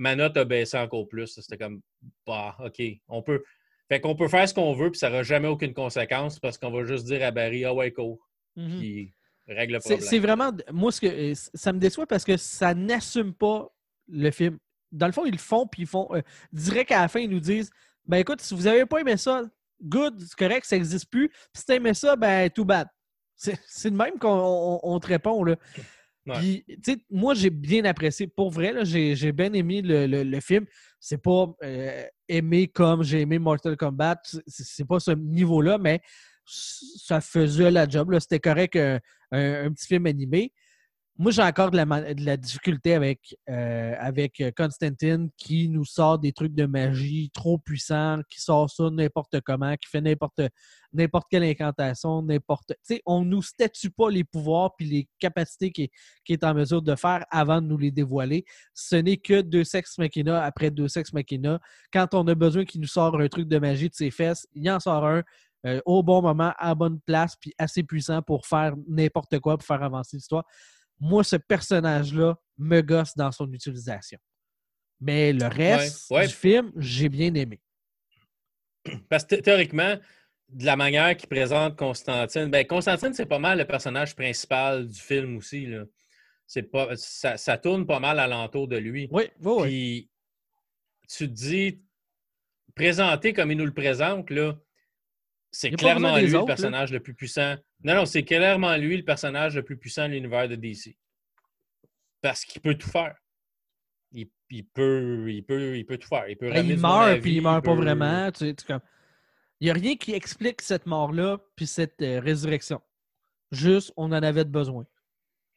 ma 0.00 0.16
note 0.16 0.36
a 0.38 0.44
baissé 0.44 0.78
encore 0.78 1.06
plus. 1.06 1.26
C'était 1.26 1.58
comme 1.58 1.80
bah, 2.26 2.56
OK, 2.64 2.82
on 3.08 3.22
peut. 3.22 3.42
Fait 3.88 4.00
qu'on 4.00 4.14
peut 4.16 4.28
faire 4.28 4.48
ce 4.48 4.54
qu'on 4.54 4.72
veut, 4.72 4.90
puis 4.90 4.98
ça 4.98 5.10
n'aura 5.10 5.22
jamais 5.22 5.48
aucune 5.48 5.74
conséquence 5.74 6.38
parce 6.38 6.56
qu'on 6.56 6.70
va 6.70 6.84
juste 6.84 7.04
dire 7.06 7.22
à 7.24 7.30
Barry, 7.30 7.64
ah 7.64 7.74
ouais, 7.74 7.90
cool, 7.92 8.16
Mhm. 8.56 8.78
puis 8.78 9.12
règle 9.48 9.74
le 9.74 9.80
C'est 9.80 9.88
problème. 9.90 10.08
c'est 10.08 10.18
vraiment. 10.18 10.50
Moi, 10.72 10.92
ce 10.92 11.00
que, 11.00 11.06
euh, 11.06 11.34
ça 11.54 11.72
me 11.72 11.78
déçoit 11.78 12.06
parce 12.06 12.24
que 12.24 12.36
ça 12.36 12.72
n'assume 12.72 13.34
pas 13.34 13.68
le 14.08 14.30
film. 14.30 14.58
Dans 14.92 15.06
le 15.06 15.12
fond, 15.12 15.24
ils 15.26 15.32
le 15.32 15.38
font, 15.38 15.66
puis 15.66 15.82
ils 15.82 15.88
font. 15.88 16.08
euh, 16.12 16.22
direct 16.52 16.90
à 16.92 17.00
la 17.02 17.08
fin, 17.08 17.20
ils 17.20 17.30
nous 17.30 17.40
disent 17.40 17.70
Ben 18.06 18.18
écoute, 18.18 18.40
si 18.40 18.54
vous 18.54 18.62
n'avez 18.62 18.86
pas 18.86 18.98
aimé 19.00 19.16
ça, 19.16 19.42
good, 19.82 20.18
c'est 20.20 20.36
correct, 20.36 20.64
ça 20.64 20.76
n'existe 20.76 21.10
plus. 21.10 21.28
Puis 21.28 21.38
si 21.54 21.66
tu 21.66 21.72
aimé 21.72 21.92
ça, 21.94 22.16
ben 22.16 22.48
tout 22.50 22.64
bad. 22.64 22.88
C'est 23.36 23.90
de 23.90 23.96
même 23.96 24.18
qu'on 24.18 24.28
on- 24.28 24.80
on 24.82 25.00
te 25.00 25.06
répond. 25.06 25.42
Là. 25.44 25.56
Puis, 26.38 26.64
moi, 27.10 27.34
j'ai 27.34 27.50
bien 27.50 27.84
apprécié. 27.84 28.26
Pour 28.26 28.50
vrai, 28.50 28.74
j'ai 28.84 29.32
bien 29.32 29.52
aimé 29.52 29.82
le, 29.82 30.06
le- 30.06 30.22
le 30.24 30.40
film. 30.40 30.66
C'est 30.98 31.22
pas 31.22 31.46
euh, 31.62 32.04
aimé 32.28 32.68
comme 32.68 33.02
j'ai 33.02 33.20
aimé 33.22 33.38
Mortal 33.38 33.76
Kombat. 33.76 34.20
C'est- 34.46 34.84
pas 34.86 35.00
ce 35.00 35.10
niveau-là, 35.12 35.78
mais 35.78 36.00
ça 36.44 37.20
faisait 37.20 37.70
la 37.70 37.88
job. 37.88 38.16
C'était 38.18 38.40
correct, 38.40 38.76
un- 38.76 38.98
un 39.32 39.72
petit 39.72 39.86
film 39.86 40.06
animé. 40.06 40.52
Moi, 41.22 41.32
j'ai 41.32 41.42
encore 41.42 41.70
de 41.70 41.76
la, 42.24 42.36
difficulté 42.38 42.94
avec, 42.94 43.36
euh, 43.50 43.94
avec 43.98 44.42
Constantine 44.56 45.28
qui 45.36 45.68
nous 45.68 45.84
sort 45.84 46.18
des 46.18 46.32
trucs 46.32 46.54
de 46.54 46.64
magie 46.64 47.30
trop 47.34 47.58
puissants, 47.58 48.22
qui 48.30 48.40
sort 48.40 48.70
ça 48.70 48.88
n'importe 48.88 49.38
comment, 49.42 49.76
qui 49.76 49.86
fait 49.90 50.00
n'importe 50.00 50.40
n'importe 50.94 51.26
quelle 51.30 51.42
incantation, 51.42 52.22
n'importe. 52.22 52.68
Tu 52.68 52.94
sais, 52.94 53.02
on 53.04 53.22
nous 53.22 53.42
statue 53.42 53.90
pas 53.90 54.08
les 54.08 54.24
pouvoirs 54.24 54.74
puis 54.78 54.86
les 54.86 55.08
capacités 55.18 55.70
qu'il 55.72 55.88
qui 56.24 56.32
est 56.32 56.42
en 56.42 56.54
mesure 56.54 56.80
de 56.80 56.94
faire 56.94 57.26
avant 57.30 57.60
de 57.60 57.66
nous 57.66 57.76
les 57.76 57.90
dévoiler. 57.90 58.46
Ce 58.72 58.96
n'est 58.96 59.18
que 59.18 59.42
deux 59.42 59.64
sexes 59.64 59.98
machina 59.98 60.42
après 60.42 60.70
deux 60.70 60.88
sexes 60.88 61.12
machina. 61.12 61.60
Quand 61.92 62.14
on 62.14 62.26
a 62.28 62.34
besoin 62.34 62.64
qu'il 62.64 62.80
nous 62.80 62.86
sort 62.86 63.20
un 63.20 63.28
truc 63.28 63.46
de 63.46 63.58
magie 63.58 63.90
de 63.90 63.94
ses 63.94 64.10
fesses, 64.10 64.46
il 64.54 64.70
en 64.70 64.80
sort 64.80 65.04
un 65.04 65.22
euh, 65.66 65.82
au 65.84 66.02
bon 66.02 66.22
moment, 66.22 66.54
à 66.56 66.74
bonne 66.74 66.98
place, 67.00 67.36
puis 67.38 67.52
assez 67.58 67.82
puissant 67.82 68.22
pour 68.22 68.46
faire 68.46 68.74
n'importe 68.88 69.38
quoi, 69.40 69.58
pour 69.58 69.66
faire 69.66 69.82
avancer 69.82 70.16
l'histoire. 70.16 70.46
Moi, 71.00 71.24
ce 71.24 71.36
personnage-là 71.36 72.36
me 72.58 72.80
gosse 72.82 73.16
dans 73.16 73.32
son 73.32 73.50
utilisation. 73.52 74.18
Mais 75.00 75.32
le 75.32 75.46
reste 75.46 76.10
Ouais, 76.10 76.18
ouais. 76.18 76.26
du 76.28 76.34
film, 76.34 76.72
j'ai 76.76 77.08
bien 77.08 77.32
aimé. 77.34 77.58
Parce 79.08 79.24
que 79.24 79.36
thé- 79.36 79.42
théoriquement, 79.42 79.96
de 80.48 80.64
la 80.66 80.76
manière 80.76 81.16
qu'il 81.16 81.28
présente 81.28 81.76
Constantine, 81.76 82.46
ben 82.50 82.66
Constantine, 82.66 83.14
c'est 83.14 83.26
pas 83.26 83.38
mal 83.38 83.58
le 83.58 83.64
personnage 83.66 84.14
principal 84.14 84.86
du 84.86 85.00
film 85.00 85.36
aussi. 85.36 85.66
Là. 85.66 85.84
Pas, 86.72 86.96
ça, 86.96 87.36
ça 87.36 87.56
tourne 87.56 87.86
pas 87.86 88.00
mal 88.00 88.18
alentour 88.18 88.66
de 88.68 88.76
lui. 88.76 89.08
Oui, 89.12 89.24
oui, 89.40 89.52
oui. 89.56 89.62
Puis 89.62 90.10
tu 91.08 91.28
te 91.28 91.32
dis, 91.32 91.82
présenté 92.74 93.32
comme 93.32 93.52
il 93.52 93.56
nous 93.58 93.66
le 93.66 93.72
présente, 93.74 94.30
là, 94.30 94.54
c'est 95.50 95.70
clairement 95.70 96.16
lui 96.16 96.26
le 96.26 96.32
là. 96.32 96.44
personnage 96.44 96.92
le 96.92 97.00
plus 97.00 97.14
puissant. 97.14 97.56
Non, 97.82 97.94
non, 97.94 98.06
c'est 98.06 98.22
clairement 98.22 98.76
lui 98.76 98.96
le 98.96 99.04
personnage 99.04 99.56
le 99.56 99.62
plus 99.62 99.76
puissant 99.76 100.06
de 100.06 100.12
l'univers 100.12 100.48
de 100.48 100.54
DC. 100.54 100.96
Parce 102.20 102.44
qu'il 102.44 102.60
peut 102.60 102.74
tout 102.74 102.88
faire. 102.88 103.16
Il, 104.12 104.28
il 104.50 104.66
peut, 104.66 105.32
il, 105.32 105.44
peut, 105.44 105.76
il 105.76 105.84
peut 105.86 105.98
tout 105.98 106.08
faire. 106.08 106.28
Il, 106.28 106.36
peut 106.36 106.50
Ben, 106.50 106.66
il 106.66 106.78
meurt, 106.78 107.20
puis 107.20 107.36
il 107.36 107.42
meurt 107.42 107.64
pas 107.64 107.74
vraiment. 107.74 108.30
Tu 108.30 108.46
sais, 108.46 108.54
tu 108.54 108.64
comme... 108.64 108.80
Il 109.60 109.64
n'y 109.64 109.70
a 109.70 109.74
rien 109.74 109.96
qui 109.96 110.14
explique 110.14 110.62
cette 110.62 110.86
mort-là, 110.86 111.38
puis 111.54 111.66
cette 111.66 112.00
euh, 112.00 112.18
résurrection. 112.20 112.80
Juste, 113.52 113.92
on 113.96 114.06
en 114.06 114.12
avait 114.12 114.44
besoin. 114.44 114.86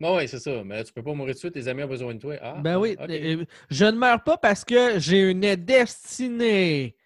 Oui, 0.01 0.09
ouais, 0.09 0.27
c'est 0.27 0.39
ça. 0.39 0.63
Mais 0.63 0.77
là, 0.77 0.83
tu 0.83 0.91
peux 0.91 1.03
pas 1.03 1.13
mourir 1.13 1.33
de 1.33 1.39
suite, 1.39 1.53
tes 1.53 1.67
amis 1.69 1.83
ont 1.83 1.87
besoin 1.87 2.13
de 2.13 2.19
toi. 2.19 2.35
Ah, 2.41 2.59
ben 2.61 2.77
oui, 2.77 2.97
euh, 2.99 3.45
je 3.69 3.85
ne 3.85 3.91
meurs 3.91 4.23
pas 4.23 4.37
parce 4.37 4.65
que 4.65 4.99
j'ai 4.99 5.31
une 5.31 5.55
destinée. 5.55 6.97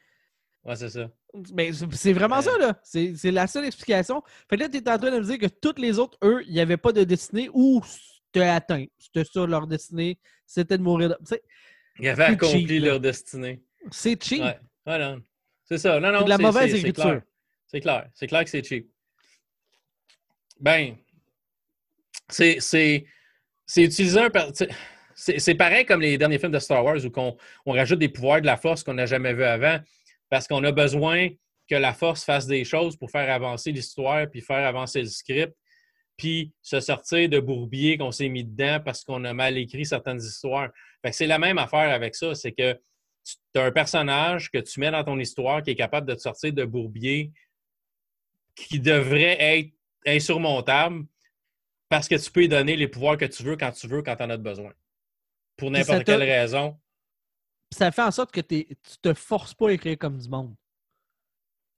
Ouais, 0.63 0.76
c'est 0.76 0.89
ça. 0.89 1.10
Mais 1.54 1.71
c'est- 1.73 1.91
c'est 1.93 2.13
vraiment 2.13 2.38
Ouais. 2.38 2.41
ça, 2.43 2.58
là. 2.58 2.80
C'est 2.84 3.32
la 3.32 3.47
seule 3.47 3.65
explication. 3.65 4.21
Fait 4.50 4.58
que 4.58 4.62
là, 4.63 4.69
tu 4.69 4.78
es 4.78 4.89
en 4.89 4.97
train 4.97 5.12
de 5.12 5.17
me 5.19 5.23
dire 5.23 5.38
que 5.39 5.47
tous 5.47 5.80
les 5.82 6.00
autres, 6.00 6.17
eux, 6.23 6.43
il 6.47 6.54
n'y 6.54 6.60
avait 6.60 6.78
pas 6.78 6.91
de 6.91 7.04
destinée 7.04 7.50
ou 7.54 7.82
c'était 7.86 8.45
atteint. 8.45 8.86
C'était 8.97 9.23
ça 9.26 9.45
leur 9.45 9.67
destinée. 9.67 10.17
C'était 10.45 10.78
de 10.78 10.84
mourir. 10.84 11.10
de- 11.10 11.41
Ils 12.00 12.08
avaient 12.10 12.26
accompli 12.26 12.67
cheap, 12.67 12.82
là. 12.82 12.88
leur 12.88 13.00
destinée. 13.00 13.62
C'est 13.91 14.21
cheap. 14.23 14.41
Ouais. 14.43 15.15
C'est 15.65 15.78
ça. 15.78 16.00
Non, 16.00 16.12
non. 16.12 16.19
C'est 16.19 16.23
de 16.26 16.30
la 16.30 16.38
mauvaise 16.38 16.71
c'est 16.71 16.78
écriture. 16.80 17.04
clair. 17.04 17.21
C'est 17.67 17.82
clair. 17.82 18.10
C'est 18.13 18.28
clair 18.28 18.43
que 18.43 18.50
c'est 18.50 18.63
cheap. 18.63 18.88
Ben, 20.60 20.95
c'est. 22.30 23.06
Utiliser 23.76 24.19
un. 24.21 24.30
c'est 25.15 25.56
pareil 25.56 25.86
comme 25.86 26.02
les 26.02 26.17
derniers 26.17 26.39
films 26.39 26.52
de 26.52 26.60
Star 26.60 26.84
Wars 26.86 26.97
où 27.04 27.10
on, 27.17 27.36
on 27.65 27.71
rajoute 27.73 28.00
des 28.00 28.08
pouvoirs 28.10 28.39
de 28.41 28.45
la 28.45 28.56
force 28.58 28.84
qu'on 28.84 28.93
n'a 28.93 29.06
jamais 29.06 29.34
vu 29.34 29.43
avant 29.43 29.80
parce 30.30 30.48
qu'on 30.48 30.63
a 30.63 30.72
besoin 30.72 31.30
que 31.70 31.76
la 31.76 31.94
force 31.94 32.24
fasse 32.24 32.48
des 32.48 32.63
choses 32.63 32.96
pour 32.98 33.12
faire 33.12 33.30
avancer 33.30 33.72
l'histoire, 33.72 34.30
puis 34.30 34.42
faire 34.42 34.66
avancer 34.66 35.02
le 35.02 35.08
script, 35.08 35.54
puis 36.16 36.54
se 36.62 36.80
sortir 36.80 37.30
de 37.30 37.40
bourbier 37.40 37.98
qu'on 37.98 38.12
s'est 38.12 38.30
mis 38.30 38.44
dedans 38.44 38.80
parce 38.84 39.04
qu'on 39.04 39.24
a 39.26 39.34
mal 39.34 39.58
écrit 39.58 39.86
certaines 39.86 40.20
histoires. 40.20 40.70
c'est 41.12 41.28
la 41.28 41.40
même 41.40 41.58
affaire 41.58 41.92
avec 41.92 42.16
ça, 42.16 42.34
c'est 42.34 42.54
que 42.54 42.74
tu 43.24 43.60
as 43.60 43.63
un 43.63 43.72
personnage 43.72 44.50
que 44.50 44.58
tu 44.58 44.80
mets 44.80 44.92
dans 44.92 45.04
ton 45.04 45.20
histoire 45.20 45.62
qui 45.62 45.72
est 45.72 45.76
capable 45.76 46.08
de 46.08 46.16
te 46.16 46.22
sortir 46.22 46.54
de 46.54 46.66
bourbier 46.66 47.32
qui 48.56 48.80
devrait 48.80 49.38
être 49.40 49.72
insurmontable 50.06 51.06
parce 51.90 52.08
que 52.08 52.16
tu 52.16 52.32
peux 52.32 52.42
lui 52.42 52.50
donner 52.50 52.76
les 52.76 52.88
pouvoirs 52.88 53.18
que 53.18 53.26
tu 53.26 53.44
veux 53.44 53.56
quand 53.56 53.72
tu 53.72 53.88
veux, 53.88 54.02
quand 54.02 54.16
tu 54.16 54.24
en 54.24 54.30
as 54.30 54.38
besoin. 54.38 54.74
Pour 55.56 55.72
n'importe 55.72 56.04
quelle 56.04 56.24
raison. 56.24 56.78
Ça 57.72 57.92
fait 57.92 58.02
en 58.02 58.12
sorte 58.12 58.32
que 58.32 58.42
tu 58.42 58.66
te 59.02 59.14
forces 59.14 59.54
pas 59.54 59.70
à 59.70 59.72
écrire 59.74 59.98
comme 59.98 60.18
du 60.18 60.30
monde. 60.30 60.56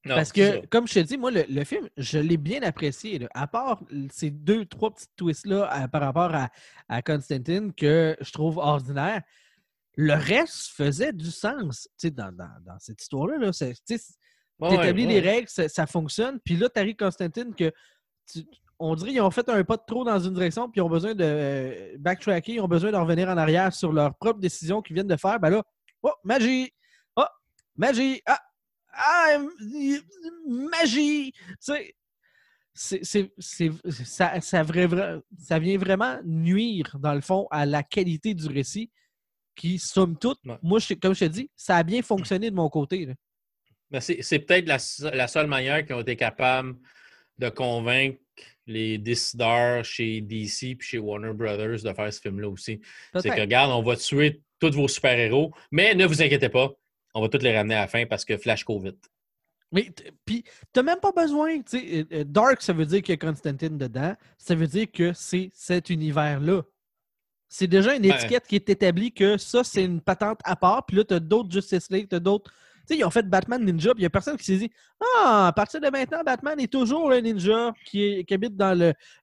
Parce 0.08 0.32
que, 0.32 0.66
comme 0.68 0.88
je 0.88 0.94
te 0.94 1.00
dis, 1.00 1.18
moi, 1.18 1.30
le, 1.32 1.64
film, 1.64 1.90
je 1.98 2.20
l'ai 2.20 2.38
bien 2.38 2.62
apprécié. 2.64 3.28
À 3.34 3.48
part 3.48 3.82
ces 4.12 4.30
deux, 4.32 4.66
trois 4.66 4.94
petits 4.94 5.08
twists-là 5.18 5.88
par 5.90 6.02
rapport 6.02 6.34
à, 6.34 6.50
à, 6.88 7.02
Constantine 7.02 7.74
que 7.74 8.16
je 8.22 8.32
trouve 8.32 8.58
ordinaire, 8.58 9.22
le 9.98 10.14
reste 10.14 10.70
faisait 10.70 11.12
du 11.12 11.30
sens 11.30 11.90
dans, 12.04 12.32
dans, 12.32 12.80
cette 12.80 13.02
histoire-là. 13.02 13.38
Là. 13.38 13.52
Tu 13.52 14.74
établis 14.74 15.06
les 15.06 15.20
règles, 15.20 15.50
ça, 15.50 15.86
fonctionne. 15.86 16.40
Puis 16.46 16.56
là, 16.56 16.70
tu 16.70 16.80
arrives 16.80 16.96
Constantine 16.96 17.54
que 17.54 17.72
on 18.82 18.96
dirait 18.96 19.12
qu'ils 19.12 19.22
ont 19.22 19.32
fait 19.32 19.50
un 19.50 19.62
pas 19.66 19.76
de 19.76 19.82
trop 19.86 20.06
dans 20.06 20.20
une 20.20 20.34
direction, 20.34 20.70
puis 20.70 20.80
ils 20.80 20.82
ont 20.82 20.90
besoin 20.90 21.14
de 21.14 21.24
euh, 21.26 21.98
backtracker, 22.00 22.54
ils 22.54 22.62
ont 22.62 22.68
besoin 22.70 22.92
de 22.92 22.96
revenir 22.96 23.28
en 23.28 23.36
arrière 23.36 23.74
sur 23.74 23.92
leur 23.92 24.16
propre 24.16 24.40
décision 24.40 24.82
qu'ils 24.82 24.94
viennent 24.94 25.08
de 25.08 25.18
faire. 25.18 25.38
Ben 25.38 25.50
là, 25.50 25.64
oh, 26.04 26.14
magie! 26.24 26.72
Oh, 27.16 27.26
magie! 27.76 28.22
Ah! 28.26 28.40
Ah! 28.94 29.38
Magie! 30.48 31.32
Tu 31.32 31.50
sais, 31.60 31.96
ça, 32.74 33.28
ça, 33.40 34.42
ça, 34.42 35.60
vient 35.60 35.78
vraiment 35.78 36.20
nuire, 36.24 36.98
dans 37.00 37.14
le 37.14 37.22
fond, 37.22 37.48
à 37.52 37.66
la 37.66 37.84
qualité 37.84 38.34
du 38.34 38.48
récit 38.48 38.90
qui, 39.56 39.78
somme 39.78 40.18
toute, 40.18 40.40
moi, 40.64 40.80
comme 41.02 41.14
je 41.14 41.26
te 41.26 41.30
dis, 41.30 41.52
ça 41.58 41.78
a 41.78 41.84
bien 41.84 42.02
fonctionné 42.02 42.50
de 42.50 42.56
mon 42.56 42.70
côté. 42.70 43.10
c'est 44.00 44.40
peut-être 44.40 44.68
la, 44.68 44.78
la, 45.12 45.28
seule 45.28 45.48
manière 45.48 45.86
qu'ils 45.86 45.96
ont 45.96 46.02
été 46.02 46.16
capables 46.16 46.78
de 47.38 47.50
convaincre 47.50 48.20
les 48.66 48.98
décideurs 48.98 49.84
chez 49.84 50.22
DC 50.22 50.64
et 50.64 50.78
chez 50.80 51.00
Warner 51.00 51.34
Brothers 51.34 51.84
de 51.84 51.94
faire 51.94 52.14
ce 52.14 52.22
film-là 52.22 52.48
aussi. 52.48 52.80
C'est 53.14 53.30
que, 53.30 53.42
regarde, 53.42 53.72
on 53.72 53.82
va 53.82 53.98
tuer 53.98 54.42
tous 54.60 54.72
vos 54.72 54.88
super-héros, 54.88 55.52
mais 55.72 55.96
ne 55.96 56.06
vous 56.06 56.22
inquiétez 56.22 56.50
pas, 56.50 56.72
on 57.14 57.22
va 57.22 57.30
tous 57.30 57.42
les 57.42 57.56
ramener 57.56 57.76
à 57.76 57.82
la 57.82 57.88
fin 57.88 58.06
parce 58.06 58.26
que 58.26 58.38
Flash 58.38 58.64
COVID. 58.64 58.96
Mais 59.72 59.92
puis, 60.26 60.44
t'as 60.74 60.82
même 60.82 61.00
pas 61.00 61.12
besoin. 61.12 61.58
Euh, 61.58 62.04
euh, 62.12 62.24
Dark, 62.26 62.62
ça 62.62 62.74
veut 62.74 62.88
dire 62.88 63.02
qu'il 63.02 63.14
y 63.14 63.18
a 63.18 63.18
Constantine 63.18 63.78
dedans. 63.78 64.16
Ça 64.38 64.56
veut 64.56 64.66
dire 64.66 64.88
que 64.92 65.14
c'est 65.14 65.52
cet 65.54 65.92
univers-là. 65.92 66.64
C'est 67.48 67.68
déjà 67.68 67.96
une 67.96 68.06
étiquette 68.06 68.48
qui 68.48 68.56
est 68.56 68.70
établie 68.70 69.12
que 69.12 69.38
ça, 69.38 69.64
c'est 69.64 69.84
une 69.84 70.02
patente 70.02 70.40
à 70.44 70.56
part. 70.56 70.86
Puis 70.86 70.98
là, 70.98 71.04
t'as 71.04 71.20
d'autres 71.20 71.52
Justice 71.52 71.90
League, 71.92 72.08
t'as 72.10 72.20
d'autres 72.20 72.52
ils 72.96 73.06
ont 73.06 73.10
fait 73.10 73.28
Batman 73.28 73.64
Ninja, 73.64 73.94
puis 73.94 74.02
il 74.02 74.04
n'y 74.04 74.08
a 74.08 74.10
personne 74.10 74.38
qui 74.38 74.46
s'est 74.46 74.58
dit 74.58 74.72
Ah, 75.00 75.48
à 75.48 75.54
partir 75.54 75.82
de 75.82 75.90
maintenant, 75.90 76.24
Batman 76.24 76.60
est 76.60 76.72
toujours 76.72 77.12
un 77.12 77.22
ninja 77.22 77.74
qui, 77.86 78.26
habite 78.30 78.56
dans 78.56 78.78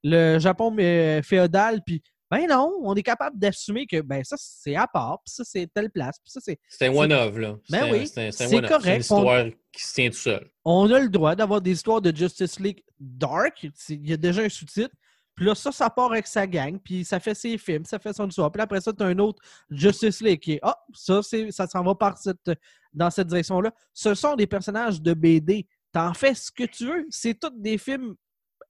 le, 0.04 0.38
Japon 0.38 0.74
féodal, 1.22 1.82
puis 1.84 2.02
ben 2.30 2.46
non, 2.48 2.72
on 2.82 2.94
est 2.94 3.02
capable 3.02 3.38
d'assumer 3.38 3.86
que 3.86 4.00
ben 4.00 4.24
ça, 4.24 4.36
c'est 4.38 4.74
à 4.74 4.86
part, 4.88 5.20
puis 5.24 5.32
ça, 5.32 5.44
c'est 5.44 5.68
telle 5.72 5.90
place, 5.90 6.18
puis 6.18 6.32
ça, 6.32 6.40
c'est. 6.42 6.58
C'est 6.68 6.86
un 6.86 6.92
one-of, 6.92 7.38
là. 7.38 7.56
Ben 7.70 7.90
oui, 7.92 8.06
c'est 8.08 8.30
correct. 8.62 8.82
C'est 8.82 8.94
une 8.94 9.00
histoire 9.00 9.44
qui 9.72 9.84
se 9.84 9.94
tient 9.94 10.10
tout 10.10 10.16
seul. 10.16 10.50
On 10.64 10.90
a 10.90 10.98
le 10.98 11.08
droit 11.08 11.36
d'avoir 11.36 11.60
des 11.60 11.72
histoires 11.72 12.00
de 12.00 12.14
Justice 12.14 12.58
League 12.58 12.82
Dark. 12.98 13.68
Il 13.88 14.08
y 14.08 14.12
a 14.12 14.16
déjà 14.16 14.42
un 14.42 14.48
sous-titre. 14.48 14.94
Puis 15.36 15.44
là, 15.44 15.54
ça, 15.54 15.70
ça 15.70 15.90
part 15.90 16.12
avec 16.12 16.26
sa 16.26 16.46
gang, 16.46 16.78
puis 16.82 17.04
ça 17.04 17.20
fait 17.20 17.34
ses 17.34 17.58
films, 17.58 17.84
ça 17.84 17.98
fait 17.98 18.14
son 18.14 18.26
histoire. 18.26 18.50
Puis 18.50 18.62
après 18.62 18.80
ça, 18.80 18.90
tu 18.92 19.02
as 19.02 19.06
un 19.06 19.18
autre 19.18 19.40
Justice 19.70 20.22
League 20.22 20.40
qui 20.40 20.52
est 20.52 20.60
Ah, 20.62 20.78
ça, 20.94 21.20
ça 21.22 21.66
s'en 21.66 21.82
va 21.84 21.94
par 21.94 22.16
cette, 22.16 22.50
dans 22.94 23.10
cette 23.10 23.28
direction-là. 23.28 23.70
Ce 23.92 24.14
sont 24.14 24.34
des 24.34 24.46
personnages 24.46 25.00
de 25.00 25.12
BD. 25.12 25.68
T'en 25.92 26.14
fais 26.14 26.34
ce 26.34 26.50
que 26.50 26.64
tu 26.64 26.86
veux. 26.86 27.06
C'est 27.10 27.38
tous 27.38 27.52
des 27.54 27.76
films 27.76 28.16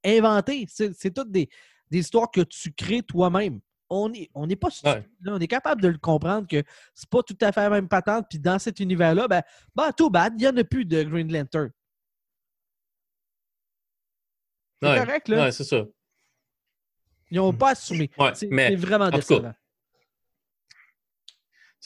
inventés. 0.04 0.66
C'est 0.68 1.14
toutes 1.14 1.30
des, 1.30 1.48
histoires 1.90 2.30
que 2.30 2.40
tu 2.40 2.72
crées 2.72 3.02
toi-même. 3.02 3.60
On 3.88 4.08
n'est 4.08 4.28
on 4.34 4.48
pas 4.48 4.68
On 5.26 5.38
est 5.38 5.46
capable 5.46 5.80
de 5.80 5.88
le 5.88 5.98
comprendre 5.98 6.48
que 6.48 6.62
c'est 6.94 7.08
pas 7.08 7.22
tout 7.22 7.36
à 7.40 7.52
fait 7.52 7.60
la 7.60 7.70
même 7.70 7.88
patente. 7.88 8.26
Puis 8.28 8.38
dans 8.38 8.58
cet 8.58 8.80
univers-là, 8.80 9.28
ben, 9.28 9.42
ben 9.74 9.92
tout 9.92 10.10
bad, 10.10 10.34
il 10.36 10.42
n'y 10.42 10.48
en 10.48 10.56
a 10.56 10.64
plus 10.64 10.84
de 10.84 11.02
Green 11.04 11.32
Lantern. 11.32 11.70
C'est 14.82 14.98
correct, 14.98 15.28
là. 15.28 15.52
c'est 15.52 15.64
ça. 15.64 15.84
Ils 17.30 17.36
n'ont 17.36 17.52
pas 17.52 17.70
assumé. 17.70 18.10
c'est 18.34 18.76
vraiment 18.76 19.10
décevant. 19.10 19.54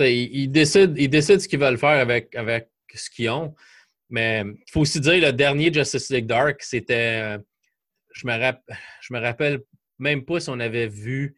Ils, 0.00 0.48
décident, 0.48 0.94
ils 0.96 1.10
décident 1.10 1.38
ce 1.38 1.46
qu'ils 1.46 1.60
veulent 1.60 1.78
faire 1.78 2.00
avec, 2.00 2.34
avec 2.34 2.70
ce 2.94 3.10
qu'ils 3.10 3.28
ont. 3.28 3.54
Mais 4.08 4.42
il 4.44 4.72
faut 4.72 4.80
aussi 4.80 4.98
dire, 4.98 5.20
le 5.20 5.32
dernier 5.32 5.72
Justice 5.72 6.10
League 6.10 6.26
Dark, 6.26 6.62
c'était. 6.62 7.38
Je 8.12 8.26
me, 8.26 8.32
je 9.02 9.14
me 9.14 9.20
rappelle 9.20 9.60
même 10.00 10.24
pas 10.24 10.40
si 10.40 10.50
on 10.50 10.58
avait 10.58 10.88
vu 10.88 11.36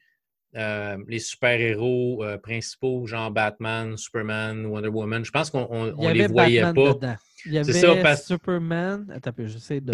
euh, 0.56 0.96
les 1.08 1.18
super-héros 1.18 2.24
euh, 2.24 2.38
principaux, 2.38 3.06
genre 3.06 3.30
Batman, 3.30 3.96
Superman, 3.96 4.66
Wonder 4.66 4.88
Woman. 4.88 5.24
Je 5.24 5.30
pense 5.30 5.50
qu'on 5.50 5.86
ne 5.86 6.12
les 6.12 6.26
voyait 6.26 6.72
pas. 6.72 7.18
Il 7.44 7.52
y 7.52 7.58
avait 7.58 8.16
Superman. 8.16 9.06
Attends, 9.14 9.32
j'essaie 9.38 9.80
de. 9.80 9.90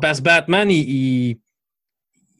Parce 0.00 0.20
que 0.20 0.24
Batman, 0.24 0.70
il 0.70 1.38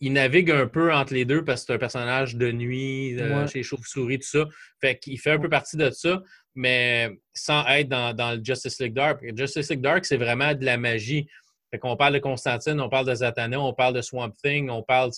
il 0.02 0.12
navigue 0.12 0.50
un 0.50 0.66
peu 0.66 0.92
entre 0.92 1.14
les 1.14 1.24
deux 1.24 1.44
parce 1.44 1.60
que 1.60 1.66
c'est 1.68 1.74
un 1.74 1.78
personnage 1.78 2.34
de 2.34 2.50
nuit, 2.50 3.16
euh, 3.20 3.46
chez 3.46 3.62
Chauve-souris, 3.62 4.18
tout 4.18 4.26
ça. 4.26 4.46
Fait 4.80 4.98
qu'il 4.98 5.18
fait 5.18 5.30
un 5.30 5.38
peu 5.38 5.48
partie 5.48 5.76
de 5.76 5.90
ça, 5.90 6.20
mais 6.56 7.20
sans 7.32 7.64
être 7.68 7.88
dans, 7.88 8.36
le 8.36 8.44
Justice 8.44 8.80
League 8.80 8.94
Dark. 8.94 9.22
Justice 9.36 9.70
League 9.70 9.80
Dark, 9.80 10.04
c'est 10.04 10.16
vraiment 10.16 10.54
de 10.54 10.64
la 10.64 10.76
magie. 10.76 11.28
Fait 11.72 11.78
qu'on 11.78 11.96
parle 11.96 12.12
de 12.12 12.18
Constantine, 12.18 12.78
on 12.82 12.90
parle 12.90 13.06
de 13.06 13.14
Zatanna, 13.14 13.58
on 13.58 13.72
parle 13.72 13.94
de 13.94 14.02
Swamp 14.02 14.32
Thing, 14.44 14.68
on 14.68 14.82
parle 14.82 15.10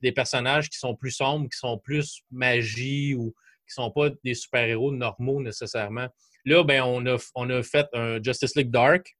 des 0.00 0.12
personnages 0.12 0.68
qui 0.68 0.76
sont 0.76 0.96
plus 0.96 1.12
sombres, 1.12 1.48
qui 1.48 1.56
sont 1.56 1.78
plus 1.78 2.22
magie 2.32 3.14
ou 3.14 3.32
qui 3.68 3.74
sont 3.74 3.92
pas 3.92 4.10
des 4.24 4.34
super-héros 4.34 4.90
normaux 4.90 5.40
nécessairement. 5.40 6.08
Là, 6.44 6.64
ben, 6.64 6.82
on 6.82 7.06
a, 7.06 7.16
on 7.36 7.48
a 7.50 7.62
fait 7.62 7.86
un 7.92 8.20
Justice 8.20 8.56
League 8.56 8.72
Dark, 8.72 9.16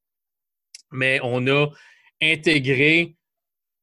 mais 0.91 1.21
on 1.23 1.47
a 1.47 1.69
intégré 2.21 3.15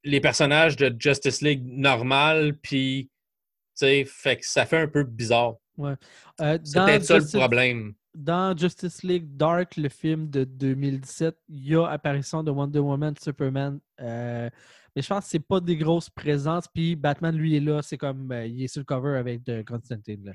les 0.04 0.20
personnages 0.20 0.76
de 0.76 0.93
Justice 1.00 1.41
League 1.41 1.63
normal, 1.65 2.58
puis, 2.62 3.10
tu 3.10 3.86
sais, 3.86 4.06
fait 4.06 4.36
que 4.36 4.46
ça 4.46 4.65
fait 4.65 4.80
un 4.80 4.88
peu 4.89 5.04
bizarre. 5.04 5.56
Ouais. 5.78 5.93
Euh, 6.41 6.60
c'est 6.62 6.80
peut-être 6.80 7.06
ça 7.06 7.20
le 7.20 7.39
problème. 7.39 7.93
Dans 8.17 8.58
Justice 8.58 9.03
League 9.03 9.38
Dark, 9.38 9.77
le 9.77 9.89
film 9.89 10.27
de 10.27 10.43
2017, 10.43 11.38
il 11.49 11.67
y 11.67 11.75
a 11.75 11.86
apparition 11.86 12.43
de 12.43 12.49
Wonder 12.49 12.80
Woman, 12.80 13.13
Superman. 13.21 13.80
Euh, 14.01 14.49
mais 14.95 15.01
je 15.03 15.08
pense 15.08 15.25
que 15.25 15.30
c'est 15.30 15.39
pas 15.39 15.60
des 15.60 15.77
grosses 15.77 16.10
présences. 16.10 16.67
Puis 16.67 16.95
Batman, 16.95 17.36
lui, 17.36 17.56
est 17.56 17.60
là. 17.60 17.84
C'est 17.84 17.97
comme, 17.97 18.32
euh, 18.32 18.47
il 18.47 18.63
est 18.63 18.67
sur 18.67 18.80
le 18.80 18.86
cover 18.86 19.19
avec 19.19 19.43
de 19.43 19.62
Constantine. 19.62 20.34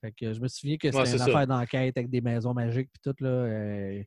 Fait 0.00 0.12
que 0.12 0.32
je 0.32 0.40
me 0.40 0.48
souviens 0.48 0.78
que 0.78 0.90
c'était 0.90 1.16
une 1.16 1.20
affaire 1.20 1.46
d'enquête 1.46 1.98
avec 1.98 2.08
des 2.08 2.22
maisons 2.22 2.54
magiques 2.54 2.88
puis 2.90 3.12
tout. 3.12 3.22
Là, 3.22 4.02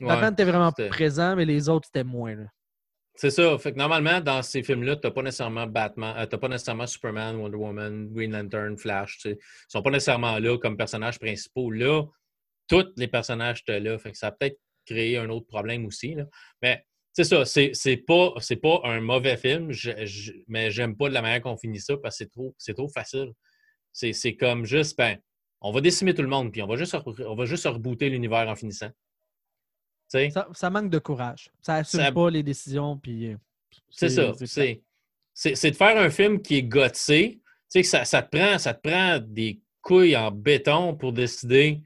Batman 0.00 0.32
était 0.32 0.44
vraiment 0.44 0.72
présent, 0.72 1.36
mais 1.36 1.44
les 1.44 1.68
autres, 1.68 1.86
c'était 1.86 2.04
moins. 2.04 2.34
Là. 2.34 2.46
C'est 3.14 3.30
ça. 3.30 3.58
Fait 3.58 3.72
que 3.72 3.76
normalement, 3.76 4.20
dans 4.20 4.42
ces 4.42 4.62
films-là, 4.62 4.96
tu 4.96 5.06
n'as 5.06 5.10
pas 5.10 5.22
nécessairement 5.22 5.66
Batman, 5.66 6.14
euh, 6.16 6.26
tu 6.26 6.38
pas 6.38 6.48
nécessairement 6.48 6.86
Superman, 6.86 7.36
Wonder 7.36 7.56
Woman, 7.56 8.08
Green 8.12 8.32
Lantern, 8.32 8.78
Flash. 8.78 9.18
Ils 9.24 9.32
ne 9.32 9.36
sont 9.68 9.82
pas 9.82 9.90
nécessairement 9.90 10.38
là 10.38 10.56
comme 10.58 10.76
personnages 10.76 11.18
principaux. 11.18 11.70
Là, 11.70 12.04
tous 12.66 12.86
les 12.96 13.08
personnages 13.08 13.60
étaient 13.60 13.80
là. 13.80 13.98
Fait 13.98 14.12
que 14.12 14.16
ça 14.16 14.28
a 14.28 14.32
peut-être 14.32 14.58
créé 14.86 15.18
un 15.18 15.28
autre 15.28 15.46
problème 15.46 15.84
aussi. 15.86 16.16
Mais 16.62 16.84
c'est 17.12 17.24
ça, 17.24 17.44
c'est 17.44 17.96
pas, 18.06 18.34
pas 18.62 18.80
un 18.84 19.00
mauvais 19.00 19.36
film, 19.36 19.72
je, 19.72 19.90
mais 20.46 20.70
j'aime 20.70 20.96
pas 20.96 21.08
de 21.08 21.14
la 21.14 21.22
manière 21.22 21.42
qu'on 21.42 21.56
finit 21.56 21.80
ça 21.80 21.96
parce 21.96 22.18
que 22.18 22.24
c'est 22.24 22.30
trop, 22.30 22.54
trop 22.74 22.88
facile. 22.88 23.32
C'est 23.92 24.36
comme 24.36 24.64
juste, 24.64 24.96
ben, 24.96 25.18
on 25.60 25.72
va 25.72 25.80
décimer 25.80 26.14
tout 26.14 26.22
le 26.22 26.28
monde, 26.28 26.52
puis 26.52 26.62
on 26.62 26.66
va 26.66 26.76
juste, 26.76 26.96
on 27.04 27.34
va 27.34 27.44
juste 27.44 27.66
rebooter 27.66 28.08
l'univers 28.08 28.48
en 28.48 28.54
finissant. 28.54 28.90
Ça, 30.10 30.70
manque 30.70 30.90
de 30.90 30.98
courage. 30.98 31.50
Ça 31.60 31.74
assume 31.76 32.12
pas 32.12 32.30
les 32.30 32.42
décisions. 32.42 32.96
Puis, 32.96 33.28
euh, 33.28 33.36
c'est 33.90 34.08
ça. 34.08 34.32
C'est 35.34 35.70
de 35.70 35.76
faire 35.76 35.96
un 36.00 36.10
film 36.10 36.42
qui 36.42 36.56
est 36.56 36.62
gotsé. 36.62 37.40
Tu 37.72 37.84
sais, 37.84 38.04
ça, 38.04 38.22
te 38.22 38.36
prend, 38.36 38.58
ça 38.58 38.74
te 38.74 38.88
prend 38.88 39.18
des 39.20 39.60
couilles 39.80 40.16
en 40.16 40.30
béton 40.30 40.94
pour 40.94 41.12
décider 41.12 41.80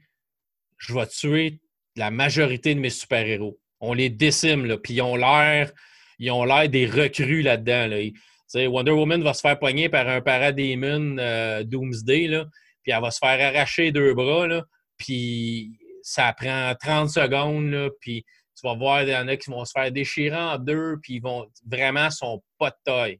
je 0.77 0.93
vais 0.93 1.07
tuer 1.07 1.59
la 1.95 2.11
majorité 2.11 2.75
de 2.75 2.79
mes 2.79 2.89
super-héros. 2.89 3.57
On 3.79 3.93
les 3.93 4.09
décime, 4.09 4.65
là, 4.65 4.77
puis 4.77 4.95
ils 4.95 5.01
ont 5.01 5.15
l'air 5.15 5.71
ils 6.19 6.31
ont 6.31 6.45
l'air 6.45 6.69
des 6.69 6.85
recrues 6.85 7.41
là-dedans. 7.41 7.87
Là. 7.87 8.67
Wonder 8.67 8.91
Woman 8.91 9.21
va 9.21 9.33
se 9.33 9.41
faire 9.41 9.59
poigner 9.59 9.89
par 9.89 10.07
un 10.07 10.21
paradémon 10.21 11.17
euh, 11.17 11.63
Doomsday, 11.63 12.27
là, 12.27 12.45
puis 12.83 12.93
elle 12.93 13.01
va 13.01 13.11
se 13.11 13.19
faire 13.19 13.53
arracher 13.53 13.91
deux 13.91 14.13
bras, 14.13 14.47
là, 14.47 14.63
puis 14.97 15.77
ça 16.07 16.31
prend 16.33 16.73
30 16.79 17.09
secondes, 17.09 17.71
là, 17.71 17.89
puis 17.99 18.23
tu 18.55 18.67
vas 18.67 18.75
voir, 18.75 19.01
il 19.01 19.09
y 19.09 19.15
en 19.15 19.27
a 19.27 19.35
qui 19.37 19.49
vont 19.49 19.65
se 19.65 19.71
faire 19.71 19.91
déchirer 19.91 20.35
en 20.35 20.59
deux, 20.59 20.97
puis 21.01 21.15
ils 21.15 21.19
vont 21.21 21.47
vraiment 21.65 22.11
sont 22.11 22.43
pas 22.59 22.69
de 22.69 22.75
taille. 22.85 23.19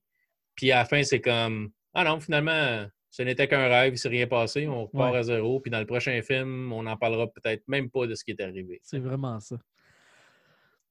Puis 0.55 0.71
à 0.71 0.77
la 0.77 0.85
fin, 0.85 1.01
c'est 1.03 1.19
comme 1.19 1.71
Ah 1.95 2.03
non, 2.03 2.19
finalement, 2.19 2.85
ce 3.09 3.23
n'était 3.23 3.47
qu'un 3.47 3.67
rêve, 3.67 3.93
il 3.93 3.97
s'est 3.97 4.09
rien 4.09 4.27
passé, 4.27 4.67
on 4.67 4.83
repart 4.85 5.13
Ouais. 5.13 5.19
à 5.19 5.23
zéro, 5.23 5.59
puis 5.61 5.71
dans 5.71 5.79
le 5.79 5.85
prochain 5.87 6.21
film, 6.21 6.71
on 6.73 6.83
n'en 6.83 6.95
parlera 6.97 7.25
peut-être 7.27 7.63
même 7.67 7.89
pas 7.89 8.05
de 8.05 8.13
ce 8.13 8.23
qui 8.23 8.31
est 8.31 8.41
arrivé. 8.41 8.79
C'est 8.83 8.99
vraiment 8.99 9.39
ça. 9.39 9.55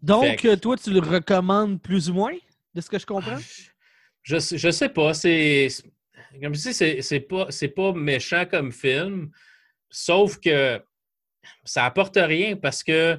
Donc, 0.02 0.37
que- 0.37 0.54
toi, 0.57 0.76
tu 0.76 0.90
le 0.90 1.00
recommandes 1.00 1.80
plus 1.80 2.11
ou 2.11 2.14
moins, 2.14 2.35
de 2.74 2.80
ce 2.80 2.90
que 2.90 2.98
je 2.98 3.07
comprends? 3.07 3.38
Je, 4.22 4.38
sais- 4.38 4.59
je 4.59 4.70
sais 4.70 4.88
pas. 4.88 5.14
C'est. 5.14 5.68
Comme 6.42 6.54
je 6.54 6.61
dis, 6.61 6.74
c'est- 6.74 7.20
pas, 7.20 7.46
c'est 7.50 7.68
pas 7.68 7.92
méchant 7.92 8.44
comme 8.46 8.72
film. 8.72 9.30
Sauf 9.90 10.38
que 10.40 10.83
ça 11.64 11.85
apporte 11.85 12.16
rien 12.16 12.57
parce 12.57 12.83
que 12.83 13.18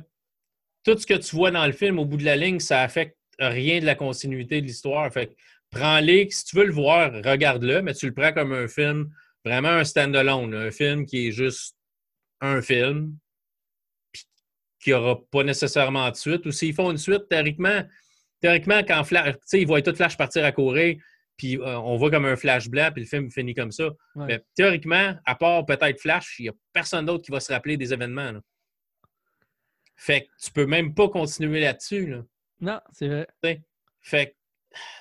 tout 0.84 0.98
ce 0.98 1.06
que 1.06 1.16
tu 1.16 1.36
vois 1.36 1.52
dans 1.52 1.66
le 1.66 1.72
film, 1.72 2.00
au 2.00 2.06
bout 2.06 2.18
de 2.18 2.26
la 2.26 2.36
ligne, 2.36 2.60
ça 2.60 2.82
affecte 2.82 3.18
rien 3.40 3.80
de 3.80 3.86
la 3.86 3.96
continuité 3.96 4.62
de 4.62 4.68
l'histoire. 4.68 5.12
Fait 5.12 5.36
prends-les. 5.72 6.30
Si 6.30 6.46
tu 6.46 6.56
veux 6.56 6.66
le 6.66 6.74
voir, 6.74 7.12
regarde-le, 7.12 7.82
mais 7.82 7.94
tu 7.94 8.08
le 8.08 8.14
prends 8.14 8.32
comme 8.32 8.54
un 8.54 8.68
film, 8.68 9.10
vraiment 9.44 9.70
un 9.70 9.84
stand-alone. 9.84 10.54
Un 10.54 10.72
film 10.72 11.06
qui 11.06 11.28
est 11.28 11.32
juste 11.32 11.76
un 12.42 12.62
film, 12.62 13.18
qui 14.80 14.92
n'aura 14.92 15.20
pas 15.32 15.44
nécessairement 15.44 16.10
de 16.12 16.16
suite. 16.16 16.46
Ou 16.46 16.52
s'ils 16.52 16.74
font 16.74 16.92
une 16.92 16.98
suite, 16.98 17.28
théoriquement, 17.30 17.82
théoriquement, 18.40 18.82
quand 18.88 19.04
ils 19.54 19.68
voient 19.68 19.82
tout 19.82 19.96
Flash 19.96 20.16
partir 20.18 20.46
à 20.46 20.52
courir, 20.52 20.98
puis 21.38 21.58
euh, 21.58 21.78
on 21.80 21.98
voit 21.98 22.10
comme 22.10 22.26
un 22.26 22.36
flash 22.36 22.70
blanc, 22.70 22.90
puis 22.94 23.04
le 23.04 23.08
film 23.08 23.30
finit 23.30 23.54
comme 23.54 23.72
ça. 23.72 23.90
Ouais. 24.16 24.26
Mais 24.28 24.46
théoriquement, 24.56 25.16
à 25.26 25.36
part 25.36 25.66
peut-être 25.66 26.00
Flash, 26.00 26.40
il 26.40 26.44
n'y 26.44 26.50
a 26.50 26.54
personne 26.72 27.06
d'autre 27.06 27.26
qui 27.26 27.32
va 27.32 27.40
se 27.40 27.52
rappeler 27.52 27.78
des 27.78 27.94
événements. 27.94 28.32
là. 28.32 28.42
Fait 29.98 30.26
que 30.26 30.28
tu 30.42 30.52
peux 30.52 30.66
même 30.66 30.94
pas 30.94 31.10
continuer 31.10 31.60
là-dessus. 31.62 32.08
Là. 32.08 32.24
Non, 32.62 32.80
c'est 32.92 33.08
vrai. 33.08 33.28
Fait 34.02 34.30
que 34.30 34.36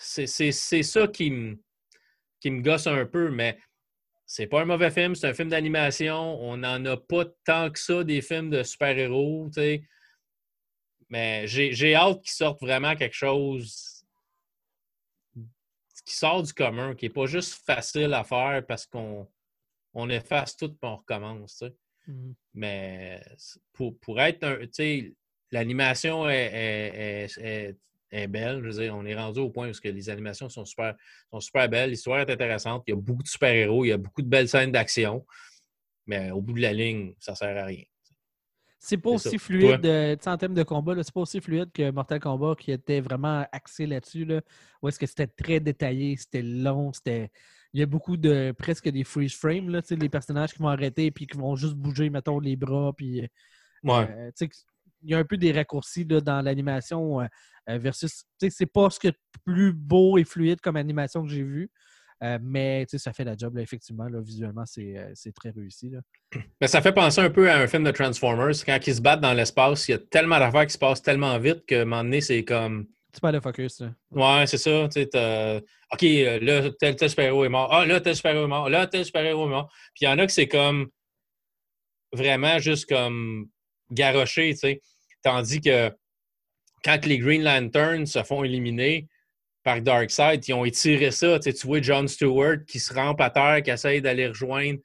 c'est, 0.00 0.82
ça 0.82 1.06
qui 1.08 1.30
me, 1.30 1.58
qui 2.40 2.50
me 2.50 2.62
gosse 2.62 2.86
un 2.86 3.04
peu, 3.06 3.30
mais 3.30 3.58
c'est 4.26 4.46
pas 4.46 4.62
un 4.62 4.64
mauvais 4.64 4.90
film, 4.90 5.14
c'est 5.14 5.28
un 5.28 5.34
film 5.34 5.48
d'animation. 5.48 6.40
On 6.40 6.56
n'en 6.56 6.84
a 6.84 6.96
pas 6.96 7.24
tant 7.44 7.70
que 7.70 7.78
ça 7.78 8.02
des 8.02 8.22
films 8.22 8.50
de 8.50 8.62
super-héros, 8.62 9.50
tu 9.52 9.60
sais. 9.60 9.82
Mais 11.10 11.46
j'ai, 11.46 11.72
j'ai 11.72 11.94
hâte 11.94 12.22
qu'ils 12.22 12.32
sortent 12.32 12.60
vraiment 12.60 12.96
quelque 12.96 13.14
chose 13.14 13.93
qui 16.04 16.14
sort 16.14 16.42
du 16.42 16.52
commun, 16.52 16.94
qui 16.94 17.06
n'est 17.06 17.10
pas 17.12 17.26
juste 17.26 17.64
facile 17.64 18.12
à 18.14 18.24
faire 18.24 18.64
parce 18.66 18.86
qu'on 18.86 19.28
on 19.94 20.10
efface 20.10 20.56
tout 20.56 20.70
et 20.70 20.76
on 20.86 20.96
recommence, 20.96 21.58
tu 21.58 21.66
sais. 21.66 21.74
Mhm. 22.06 22.34
Mais 22.54 23.22
pour, 23.72 23.98
pour 23.98 24.20
être 24.20 24.44
un. 24.44 24.56
Tu 24.58 24.68
sais, 24.72 25.14
l'animation 25.50 26.28
est, 26.28 27.28
est- 27.38 27.76
est- 28.12 28.28
belle. 28.28 28.60
Je 28.62 28.68
veux 28.68 28.82
dire, 28.84 28.94
on 28.94 29.04
est 29.04 29.14
rendu 29.16 29.40
au 29.40 29.50
point 29.50 29.68
où 29.68 29.72
que 29.72 29.88
les 29.88 30.08
animations 30.10 30.48
sont 30.48 30.64
super, 30.64 30.94
sont 31.30 31.40
super 31.40 31.68
belles. 31.68 31.90
L'histoire 31.90 32.20
est 32.20 32.30
intéressante. 32.30 32.84
Il 32.86 32.90
y 32.90 32.92
a 32.92 32.96
beaucoup 32.96 33.22
de 33.22 33.28
super-héros. 33.28 33.84
Il 33.84 33.88
y 33.88 33.92
a 33.92 33.96
beaucoup 33.96 34.22
de 34.22 34.28
belles 34.28 34.48
scènes 34.48 34.70
d'action. 34.70 35.26
Mais 36.06 36.30
au 36.30 36.40
bout 36.42 36.52
de 36.52 36.60
la 36.60 36.72
ligne, 36.72 37.14
ça 37.18 37.34
sert 37.34 37.56
à 37.56 37.64
rien. 37.64 37.82
C'est 38.84 38.98
pas 38.98 39.10
aussi 39.10 39.30
ça. 39.30 39.38
fluide, 39.38 39.86
euh, 39.86 40.14
tu 40.14 40.24
sais, 40.24 40.30
en 40.30 40.36
termes 40.36 40.54
de 40.54 40.62
combat, 40.62 40.94
c'est 41.02 41.14
pas 41.14 41.22
aussi 41.22 41.40
fluide 41.40 41.72
que 41.72 41.90
Mortal 41.90 42.20
Kombat 42.20 42.54
qui 42.58 42.70
était 42.70 43.00
vraiment 43.00 43.46
axé 43.50 43.86
là-dessus. 43.86 44.26
Là, 44.26 44.42
où 44.82 44.88
est-ce 44.88 44.98
que 44.98 45.06
c'était 45.06 45.26
très 45.26 45.58
détaillé, 45.58 46.16
c'était 46.16 46.42
long, 46.42 46.92
c'était. 46.92 47.30
Il 47.72 47.80
y 47.80 47.82
a 47.82 47.86
beaucoup 47.86 48.18
de 48.18 48.54
presque 48.56 48.88
des 48.90 49.02
freeze 49.02 49.34
frames, 49.34 49.70
là, 49.70 49.80
les 49.90 50.08
personnages 50.10 50.52
qui 50.52 50.58
vont 50.58 50.68
arrêter 50.68 51.10
puis 51.10 51.26
qui 51.26 51.36
vont 51.38 51.56
juste 51.56 51.74
bouger, 51.74 52.10
mettons, 52.10 52.38
les 52.38 52.56
bras. 52.56 52.92
Puis, 52.94 53.22
euh, 53.22 53.26
euh, 53.88 54.30
tu 54.36 54.46
sais, 54.46 54.50
il 55.04 55.10
y 55.10 55.14
a 55.14 55.18
un 55.18 55.24
peu 55.24 55.36
des 55.36 55.52
raccourcis 55.52 56.04
là, 56.04 56.20
dans 56.20 56.40
l'animation 56.42 57.20
euh, 57.20 57.26
euh, 57.70 57.78
versus. 57.78 58.24
tu 58.38 58.46
sais, 58.46 58.50
C'est 58.50 58.66
pas 58.66 58.90
ce 58.90 58.98
que 58.98 59.08
plus 59.44 59.72
beau 59.72 60.18
et 60.18 60.24
fluide 60.24 60.60
comme 60.60 60.76
animation 60.76 61.22
que 61.22 61.28
j'ai 61.30 61.42
vu. 61.42 61.70
Euh, 62.22 62.38
mais 62.40 62.86
tu 62.86 62.92
sais, 62.92 63.02
ça 63.02 63.12
fait 63.12 63.24
la 63.24 63.36
job, 63.36 63.56
là, 63.56 63.62
effectivement. 63.62 64.08
Là, 64.08 64.20
visuellement, 64.20 64.64
c'est 64.66 64.96
euh, 64.96 65.10
c'est 65.14 65.32
très 65.32 65.50
réussi. 65.50 65.90
Là. 65.90 66.00
Mais 66.60 66.68
ça 66.68 66.80
fait 66.80 66.92
penser 66.92 67.20
un 67.20 67.30
peu 67.30 67.50
à 67.50 67.58
un 67.58 67.66
film 67.66 67.84
de 67.84 67.90
Transformers. 67.90 68.54
Quand 68.64 68.78
ils 68.86 68.94
se 68.94 69.00
battent 69.00 69.20
dans 69.20 69.32
l'espace, 69.32 69.88
il 69.88 69.92
y 69.92 69.94
a 69.94 69.98
tellement 69.98 70.38
d'affaires 70.38 70.66
qui 70.66 70.72
se 70.72 70.78
passent 70.78 71.02
tellement 71.02 71.38
vite 71.38 71.66
que, 71.66 71.74
à 71.74 71.82
un 71.82 71.84
moment 71.84 72.04
donné, 72.04 72.20
c'est 72.20 72.44
comme. 72.44 72.86
Tu 73.12 73.20
perds 73.20 73.32
le 73.32 73.40
focus. 73.40 73.80
Là. 73.80 73.94
Ouais, 74.10 74.46
c'est 74.46 74.58
ça. 74.58 74.84
OK, 74.84 76.02
euh, 76.02 76.38
là, 76.40 76.70
tel, 76.80 76.96
tel 76.96 77.10
super-héros 77.10 77.44
est 77.44 77.48
mort. 77.48 77.68
Ah, 77.72 77.84
là, 77.84 78.00
tel 78.00 78.16
super-héros 78.16 78.46
est 78.46 78.48
mort. 78.48 78.68
Là, 78.68 78.86
tel 78.86 79.04
super-héros 79.04 79.46
est 79.46 79.50
mort. 79.50 79.72
Puis 79.94 80.02
il 80.02 80.04
y 80.04 80.08
en 80.08 80.18
a 80.18 80.26
que 80.26 80.32
c'est 80.32 80.48
comme 80.48 80.88
vraiment 82.12 82.58
juste 82.58 82.88
comme 82.88 83.48
garoché, 83.90 84.52
tu 84.52 84.58
sais. 84.58 84.80
Tandis 85.22 85.60
que 85.60 85.90
quand 86.84 87.04
les 87.06 87.18
Green 87.18 87.42
Lanterns 87.42 88.06
se 88.06 88.22
font 88.22 88.44
éliminer 88.44 89.08
par 89.64 89.80
Darkseid, 89.80 90.46
ils 90.46 90.52
ont 90.52 90.64
étiré 90.64 91.10
ça. 91.10 91.38
Tu, 91.38 91.50
vois 91.66 91.80
John 91.80 92.06
Stewart 92.06 92.64
qui 92.66 92.78
se 92.78 92.92
rampe 92.92 93.20
à 93.20 93.30
terre, 93.30 93.62
qui 93.62 93.70
essaye 93.70 94.02
d'aller 94.02 94.28
rejoindre, 94.28 94.78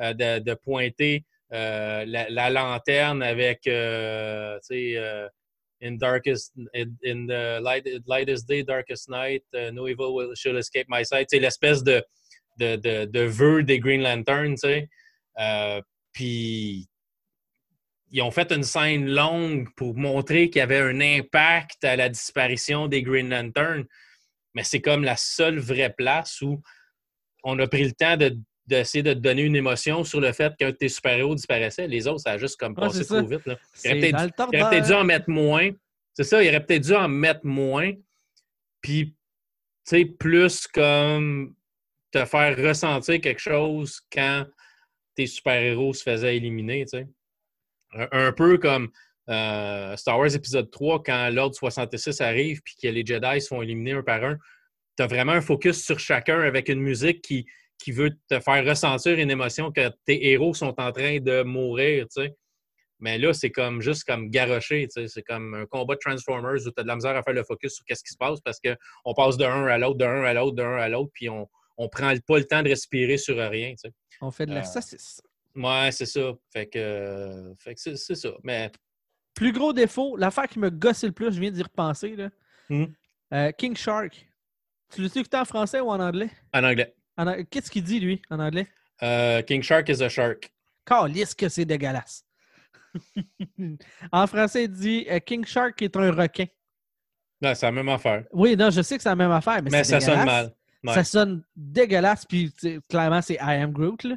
euh, 0.00 0.14
de, 0.14 0.54
pointer 0.54 1.24
euh, 1.52 2.04
la, 2.06 2.30
la 2.30 2.48
lanterne 2.48 3.22
avec, 3.22 3.66
euh, 3.66 4.56
tu 4.68 4.94
sais, 4.94 5.28
in 5.82 5.92
darkest 5.92 6.54
in, 6.74 7.26
the 7.26 7.60
light, 7.60 7.86
lightest 8.06 8.46
day, 8.48 8.62
darkest 8.62 9.08
night, 9.10 9.42
no 9.72 9.88
evil 9.88 10.14
will, 10.14 10.32
escape 10.56 10.86
my 10.88 11.04
sight. 11.04 11.28
Tu 11.28 11.36
sais, 11.36 11.40
l'espèce 11.40 11.82
de, 11.82 12.02
de, 12.58 12.76
de, 12.76 13.04
de 13.06 13.20
vœu 13.20 13.64
des 13.64 13.80
Green 13.80 14.02
Lanterns, 14.02 14.62
Puis 16.12 16.88
ils 18.12 18.22
ont 18.22 18.30
fait 18.30 18.52
une 18.52 18.62
scène 18.62 19.08
longue 19.08 19.68
pour 19.76 19.96
montrer 19.96 20.50
qu'il 20.50 20.60
y 20.60 20.62
avait 20.62 20.78
un 20.78 21.00
impact 21.00 21.84
à 21.84 21.96
la 21.96 22.08
disparition 22.08 22.88
des 22.88 23.02
Green 23.02 23.28
Lanterns. 23.28 23.86
Mais 24.54 24.64
c'est 24.64 24.80
comme 24.80 25.04
la 25.04 25.16
seule 25.16 25.58
vraie 25.58 25.92
place 25.92 26.40
où 26.40 26.62
on 27.44 27.58
a 27.58 27.66
pris 27.66 27.84
le 27.84 27.92
temps 27.92 28.16
de 28.16 28.36
d'essayer 28.66 29.02
de 29.02 29.14
te 29.14 29.18
donner 29.18 29.42
une 29.42 29.56
émotion 29.56 30.04
sur 30.04 30.20
le 30.20 30.30
fait 30.32 30.56
qu'un 30.56 30.70
de 30.70 30.76
tes 30.76 30.88
super-héros 30.88 31.34
disparaissait. 31.34 31.88
Les 31.88 32.06
autres, 32.06 32.20
ça 32.20 32.32
a 32.32 32.38
juste 32.38 32.56
comme 32.56 32.72
Ouais, 32.74 32.86
passé 32.86 33.02
ça. 33.02 33.18
trop 33.18 33.26
vite. 33.26 33.44
Là. 33.44 33.56
Il 33.84 34.14
aurait 34.14 34.30
peut-être 34.70 34.86
dû 34.86 34.92
en 34.92 35.02
mettre 35.02 35.28
moins. 35.28 35.70
C'est 36.14 36.22
ça, 36.22 36.40
il 36.40 36.48
aurait 36.48 36.64
peut-être 36.64 36.84
dû 36.84 36.94
en 36.94 37.08
mettre 37.08 37.44
moins. 37.44 37.92
Puis, 38.80 39.06
tu 39.08 39.16
sais, 39.84 40.04
plus 40.04 40.68
comme 40.68 41.56
te 42.12 42.24
faire 42.24 42.56
ressentir 42.56 43.20
quelque 43.20 43.40
chose 43.40 44.00
quand 44.12 44.46
tes 45.16 45.26
super-héros 45.26 45.92
se 45.92 46.04
faisaient 46.04 46.36
éliminer, 46.36 46.84
tu 46.84 46.98
sais. 46.98 47.08
Un, 47.92 48.08
un 48.12 48.32
peu 48.32 48.56
comme 48.58 48.92
euh, 49.28 49.96
Star 49.96 50.18
Wars 50.18 50.34
épisode 50.34 50.70
3, 50.70 51.02
quand 51.02 51.30
l'Ordre 51.30 51.54
66 51.54 52.20
arrive 52.20 52.60
puis 52.62 52.74
que 52.82 52.88
les 52.88 53.04
Jedi 53.04 53.40
se 53.40 53.48
font 53.48 53.62
éliminer 53.62 53.92
un 53.92 54.02
par 54.02 54.24
un. 54.24 54.36
Tu 54.96 55.02
as 55.02 55.06
vraiment 55.06 55.32
un 55.32 55.40
focus 55.40 55.84
sur 55.84 55.98
chacun 55.98 56.40
avec 56.40 56.68
une 56.68 56.80
musique 56.80 57.22
qui, 57.22 57.46
qui 57.78 57.92
veut 57.92 58.10
te 58.28 58.40
faire 58.40 58.64
ressentir 58.64 59.18
une 59.18 59.30
émotion 59.30 59.70
que 59.70 59.90
tes 60.04 60.30
héros 60.30 60.54
sont 60.54 60.74
en 60.80 60.92
train 60.92 61.18
de 61.20 61.42
mourir, 61.42 62.06
tu 62.14 62.22
sais. 62.22 62.34
Mais 63.02 63.16
là, 63.16 63.32
c'est 63.32 63.50
comme 63.50 63.80
juste 63.80 64.04
comme 64.04 64.30
tu 64.30 64.38
sais. 64.38 65.08
C'est 65.08 65.22
comme 65.22 65.54
un 65.54 65.64
combat 65.66 65.94
de 65.94 66.00
Transformers 66.00 66.66
où 66.66 66.70
tu 66.70 66.72
as 66.76 66.82
de 66.82 66.88
la 66.88 66.96
misère 66.96 67.16
à 67.16 67.22
faire 67.22 67.32
le 67.32 67.44
focus 67.44 67.74
sur 67.76 67.84
qu'est-ce 67.86 68.02
qui 68.02 68.12
se 68.12 68.18
passe 68.18 68.40
parce 68.42 68.58
qu'on 68.60 69.14
passe 69.14 69.38
d'un 69.38 69.66
à 69.66 69.78
l'autre, 69.78 69.96
d'un 69.96 70.22
à 70.22 70.34
l'autre, 70.34 70.56
d'un 70.56 70.76
à 70.76 70.88
l'autre, 70.88 71.10
puis 71.14 71.28
on 71.30 71.48
on 71.80 71.88
prend 71.88 72.14
pas 72.26 72.38
le 72.38 72.44
temps 72.44 72.62
de 72.62 72.68
respirer 72.68 73.16
sur 73.16 73.36
rien, 73.38 73.70
tu 73.70 73.88
sais. 73.88 73.92
On 74.20 74.30
fait 74.30 74.44
de 74.44 74.52
la 74.52 74.60
Euh, 74.60 74.64
saucisse. 74.64 75.22
Ouais, 75.56 75.88
c'est 75.92 76.04
ça. 76.04 76.34
Fait 76.52 76.66
que, 76.66 76.78
euh, 76.78 77.54
fait 77.56 77.74
que 77.74 77.80
c'est, 77.80 77.96
c'est 77.96 78.14
ça. 78.14 78.32
Mais 78.44 78.70
Plus 79.40 79.52
gros 79.52 79.72
défaut, 79.72 80.18
l'affaire 80.18 80.46
qui 80.46 80.58
me 80.58 80.68
gossait 80.68 81.06
le 81.06 81.14
plus, 81.14 81.32
je 81.32 81.40
viens 81.40 81.50
d'y 81.50 81.62
repenser. 81.62 82.14
Là. 82.14 82.28
Mhm. 82.68 82.92
Euh, 83.32 83.52
King 83.52 83.74
Shark. 83.74 84.28
Tu 84.92 85.00
l'as 85.00 85.16
écouté 85.16 85.34
en 85.38 85.46
français 85.46 85.80
ou 85.80 85.88
en 85.88 85.98
anglais? 85.98 86.28
en 86.52 86.62
anglais, 86.62 86.94
En 87.16 87.24
Qu'est-ce 87.50 87.70
qu'il 87.70 87.82
dit, 87.82 88.00
lui, 88.00 88.20
en 88.28 88.38
anglais? 88.38 88.68
euh, 89.02 89.40
King 89.40 89.62
Shark 89.62 89.88
is 89.88 90.02
a 90.02 90.10
shark. 90.10 90.52
Calisse 90.84 91.34
que 91.34 91.48
c'est 91.48 91.64
dégueulasse. 91.64 92.22
en 94.12 94.26
français, 94.26 94.64
il 94.64 94.72
dit 94.72 95.06
euh, 95.10 95.20
King 95.20 95.46
Shark 95.46 95.80
est 95.80 95.96
un 95.96 96.12
requin. 96.12 96.44
Non, 97.40 97.54
c'est 97.54 97.64
la 97.64 97.72
même 97.72 97.88
affaire. 97.88 98.24
Oui, 98.32 98.54
non, 98.58 98.68
je 98.68 98.82
sais 98.82 98.98
que 98.98 99.02
c'est 99.02 99.08
la 99.08 99.16
même 99.16 99.32
affaire, 99.32 99.62
mais, 99.62 99.70
Mais 99.70 99.84
ça 99.84 100.00
sonne 100.00 100.26
mal. 100.26 100.54
Ouais. 100.84 100.92
Ça 100.92 101.02
sonne 101.04 101.42
dégueulasse, 101.56 102.26
puis 102.26 102.52
clairement, 102.90 103.22
c'est 103.22 103.36
I 103.36 103.62
am 103.62 103.72
Groot. 103.72 104.04
là. 104.04 104.16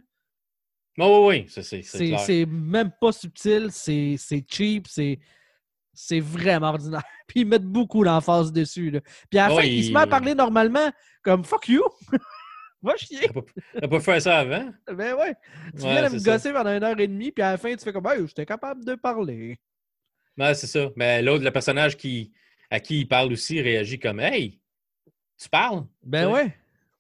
Oh, 1.00 1.28
oui, 1.28 1.48
oui, 1.58 1.84
c'est, 1.84 2.46
même 2.46 2.92
pas 3.02 3.12
subtil, 3.12 3.70
c'est 3.72 4.46
cheap, 4.48 4.88
c'est 4.88 6.20
vraiment 6.20 6.70
ordinaire. 6.70 7.04
Puis 7.28 7.42
ils 7.42 7.48
mettent 7.48 7.64
beaucoup 7.64 8.04
d'emphase 8.04 8.52
dessus. 8.52 8.92
Là. 8.92 9.02
Puis 9.30 9.40
à 9.40 9.48
la 9.48 9.54
Ah 9.56 9.58
fin, 9.58 9.64
il 9.64 9.86
se 9.86 9.92
met 9.92 10.00
à 10.00 10.08
parler 10.08 10.36
normalement 10.36 10.92
comme 11.24 11.44
fuck 11.44 11.68
you. 11.68 11.84
Va 12.84 12.98
chier. 12.98 13.30
T'as 13.80 13.88
pas 13.88 14.00
fait 14.02 14.20
ça 14.20 14.40
avant? 14.40 14.70
Ben 14.94 15.16
ouais. 15.16 15.34
Tu 15.76 15.84
Ouais, 15.84 15.94
viens 15.94 16.10
de 16.10 16.16
me 16.16 16.24
gosser 16.24 16.52
pendant 16.52 16.76
une 16.76 16.84
heure 16.84 17.00
et 17.00 17.08
demie, 17.08 17.32
puis 17.32 17.42
à 17.42 17.52
la 17.52 17.58
fin, 17.58 17.74
tu 17.74 17.84
fais 17.84 17.94
comme 17.94 18.06
hey, 18.08 18.28
j'étais 18.28 18.46
capable 18.46 18.84
de 18.84 18.96
parler. 18.96 19.58
Ouais, 20.38 20.54
c'est 20.54 20.68
ça. 20.68 20.90
Mais 20.98 21.22
l'autre, 21.22 21.46
le 21.46 21.52
personnage 21.52 21.96
qui, 21.96 22.34
à 22.70 22.82
qui 22.82 23.00
il 23.00 23.08
parle 23.08 23.32
aussi 23.32 23.62
réagit 23.62 24.00
comme 24.00 24.20
Hey, 24.20 24.60
tu 25.42 25.48
parles? 25.48 25.86
Ben 26.04 26.30
Ouais. 26.30 26.54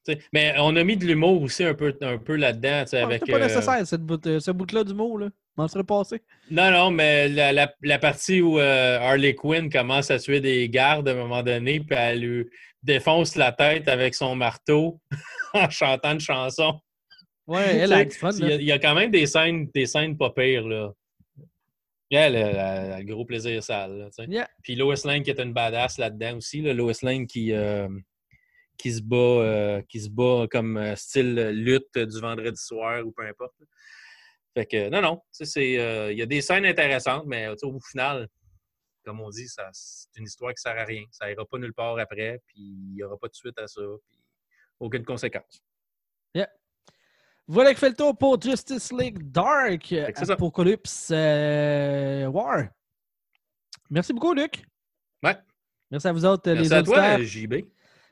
T'sais, 0.04 0.20
mais 0.34 0.54
on 0.58 0.76
a 0.76 0.84
mis 0.84 0.98
de 0.98 1.06
l'humour 1.06 1.42
aussi 1.42 1.64
un 1.64 1.74
peu, 1.74 1.96
un 2.02 2.18
peu 2.18 2.36
là-dedans. 2.36 2.84
Ah, 2.92 3.04
avec, 3.04 3.26
pas 3.26 3.38
euh, 3.38 3.40
nécessaire, 3.48 3.88
cette 3.88 4.02
bout, 4.02 4.26
euh, 4.28 4.40
ce 4.40 4.52
bout-là 4.52 4.84
d'humour. 4.84 5.18
là. 5.20 5.30
M'en 5.56 5.68
serait 5.68 5.84
passé. 5.84 6.22
Non, 6.52 6.72
non, 6.72 6.92
mais 6.92 7.30
la, 7.30 7.54
la- 7.54 7.74
la 7.84 8.00
partie 8.00 8.42
où 8.42 8.60
euh, 8.60 9.00
Harley 9.00 9.36
Quinn 9.36 9.70
commence 9.70 10.10
à 10.12 10.20
tuer 10.20 10.42
des 10.42 10.68
gardes 10.68 11.08
à 11.08 11.12
un 11.12 11.16
moment 11.16 11.44
donné, 11.44 11.80
puis 11.80 11.96
elle 11.98 12.20
lui 12.22 12.50
défonce 12.82 13.36
la 13.36 13.52
tête 13.52 13.88
avec 13.88 14.14
son 14.16 14.36
marteau 14.36 15.00
en 15.54 15.70
chantant 15.70 16.14
une 16.14 16.20
chanson. 16.20 16.80
Ouais, 17.48 17.78
elle 17.78 17.94
a 17.94 18.04
du 18.04 18.16
fun. 18.16 18.32
Il 18.32 18.48
y, 18.48 18.52
a, 18.52 18.56
il 18.56 18.64
y 18.64 18.72
a 18.72 18.80
quand 18.80 18.96
même 18.96 19.12
des 19.12 19.26
scènes, 19.28 19.70
des 19.74 19.86
scènes 19.86 20.18
pas 20.18 20.32
pires, 20.32 20.68
là. 20.68 20.92
Elle, 22.10 22.36
a 22.36 23.00
le 23.00 23.06
gros 23.06 23.26
plaisir 23.26 23.64
sale, 23.64 23.98
là. 24.18 24.26
Yeah. 24.28 24.48
Puis 24.62 24.76
Lois 24.76 24.96
Lane 25.06 25.24
qui 25.24 25.32
est 25.32 25.40
une 25.40 25.54
badass 25.54 25.98
là-dedans 25.98 26.38
aussi, 26.38 26.62
là. 26.62 26.74
Lois 26.74 26.94
Lane 27.02 27.26
qui, 27.26 27.52
euh, 27.54 27.88
qui, 28.78 28.94
se 28.94 29.02
bat, 29.02 29.16
euh, 29.18 29.82
qui 29.84 30.02
se 30.02 30.10
bat 30.10 30.48
comme 30.50 30.78
euh, 30.78 30.96
style 30.96 31.36
lutte 31.50 31.98
du 31.98 32.20
vendredi 32.20 32.60
soir 32.62 33.06
ou 33.06 33.12
peu 33.12 33.26
importe. 33.26 33.56
Fait 34.54 34.66
que, 34.66 34.90
non, 34.90 35.02
non, 35.02 35.22
euh, 35.58 36.12
il 36.12 36.18
y 36.18 36.22
a 36.22 36.26
des 36.26 36.42
scènes 36.42 36.66
intéressantes, 36.66 37.26
mais 37.26 37.48
au 37.48 37.80
final, 37.80 38.28
comme 39.04 39.20
on 39.20 39.30
dit, 39.30 39.48
c'est 39.48 40.20
une 40.20 40.26
histoire 40.26 40.54
qui 40.54 40.62
sert 40.62 40.78
à 40.78 40.84
rien. 40.84 41.04
Ça 41.12 41.32
ira 41.32 41.46
pas 41.46 41.58
nulle 41.58 41.74
part 41.74 41.98
après, 41.98 42.40
puis 42.48 42.60
il 42.60 42.94
n'y 42.94 43.04
aura 43.04 43.18
pas 43.18 43.28
de 43.28 43.34
suite 43.34 43.58
à 43.58 43.68
ça, 43.68 43.82
puis 44.06 44.20
aucune 44.80 45.06
conséquence. 45.06 45.64
Voilà 47.46 47.74
qui 47.74 47.80
fait 47.82 47.90
le 47.90 47.96
tour 47.96 48.18
pour 48.18 48.42
Justice 48.42 48.90
League 48.94 49.30
Dark, 49.30 49.94
ça. 50.16 50.32
Apocalypse 50.32 51.10
War. 51.10 52.70
Merci 53.90 54.14
beaucoup, 54.14 54.34
Luc. 54.34 54.66
Ouais. 55.22 55.36
Merci 55.92 56.08
à 56.08 56.14
vous 56.14 56.26
autres, 56.26 56.50
Merci 56.50 56.70
les 56.70 56.74
à 56.74 56.84
toi. 56.84 57.22
JB. 57.22 57.56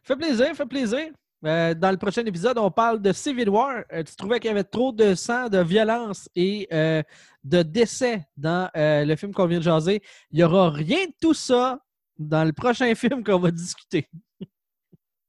Fait 0.04 0.16
plaisir, 0.16 0.54
fait 0.56 0.66
plaisir. 0.66 1.08
Euh, 1.44 1.74
dans 1.74 1.90
le 1.92 1.98
prochain 1.98 2.24
épisode, 2.26 2.58
on 2.60 2.70
parle 2.70 3.02
de 3.02 3.12
Civil 3.12 3.50
War. 3.50 3.84
Euh, 3.92 4.04
tu 4.04 4.16
trouvais 4.16 4.40
qu'il 4.40 4.50
y 4.50 4.52
avait 4.52 4.64
trop 4.64 4.92
de 4.92 5.16
sang, 5.16 5.50
de 5.50 5.58
violence 5.60 6.30
et 6.36 6.68
euh, 6.72 7.02
de 7.44 7.64
décès 7.64 8.24
dans 8.38 8.70
le 8.76 9.16
film 9.16 9.34
qu'on 9.34 9.48
vient 9.48 9.58
de 9.58 9.64
jaser. 9.64 10.02
Il 10.32 10.38
n'y 10.38 10.44
aura 10.44 10.70
rien 10.70 11.06
de 11.08 11.14
tout 11.20 11.34
ça 11.34 11.80
dans 12.20 12.44
le 12.44 12.54
prochain 12.54 12.94
film 12.96 13.24
qu'on 13.24 13.40
va 13.40 13.50
discuter. 13.52 14.08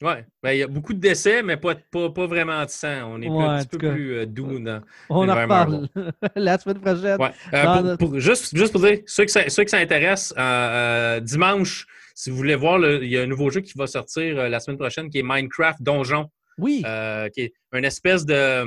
Oui, 0.05 0.15
ben, 0.43 0.51
il 0.51 0.59
y 0.59 0.63
a 0.65 0.67
beaucoup 0.67 0.93
de 0.93 0.99
décès, 0.99 1.45
mais 1.45 1.57
pas, 1.57 1.77
pas, 1.77 2.11
pas 2.11 2.27
vraiment 2.27 2.63
de 2.65 2.69
sang. 2.71 3.05
On 3.13 3.23
est 3.23 3.29
Ouais, 3.29 3.45
un 3.45 3.59
petit 3.61 3.69
peu 3.69 3.79
cas. 3.79 3.93
plus 3.93 4.27
doux 4.27 4.59
dans. 4.59 4.83
On 5.09 5.29
en 5.29 5.35
reparle 5.43 5.89
la 6.35 6.59
semaine 6.59 6.81
prochaine. 6.81 7.21
Ouais. 7.23 7.33
Dans 7.53 7.75
pour- 7.77 7.83
notre- 7.85 7.99
pour- 8.07 8.19
juste, 8.19 8.55
juste 8.57 8.73
pour 8.73 8.81
dire, 8.83 8.99
ceux 9.07 9.25
que 9.25 9.31
ça, 9.31 9.49
ceux 9.49 9.63
que 9.65 9.71
ça 9.71 9.79
intéresse, 9.79 10.35
dimanche, 11.23 11.87
si 12.15 12.31
vous 12.31 12.37
voulez 12.37 12.55
voir, 12.57 12.79
le- 12.79 13.03
il 13.03 13.11
y 13.11 13.19
a 13.19 13.23
un 13.23 13.27
nouveau 13.27 13.51
jeu 13.51 13.61
qui 13.61 13.73
va 13.77 13.87
sortir 13.87 14.39
euh, 14.39 14.49
la 14.49 14.61
semaine 14.61 14.79
prochaine 14.79 15.09
qui 15.11 15.19
est 15.19 15.23
Minecraft 15.25 15.83
Donjon, 15.83 16.31
Oui, 16.59 16.83
euh, 16.87 17.29
qui 17.31 17.43
est 17.43 17.53
une 17.73 17.85
espèce 17.85 18.25
de. 18.27 18.65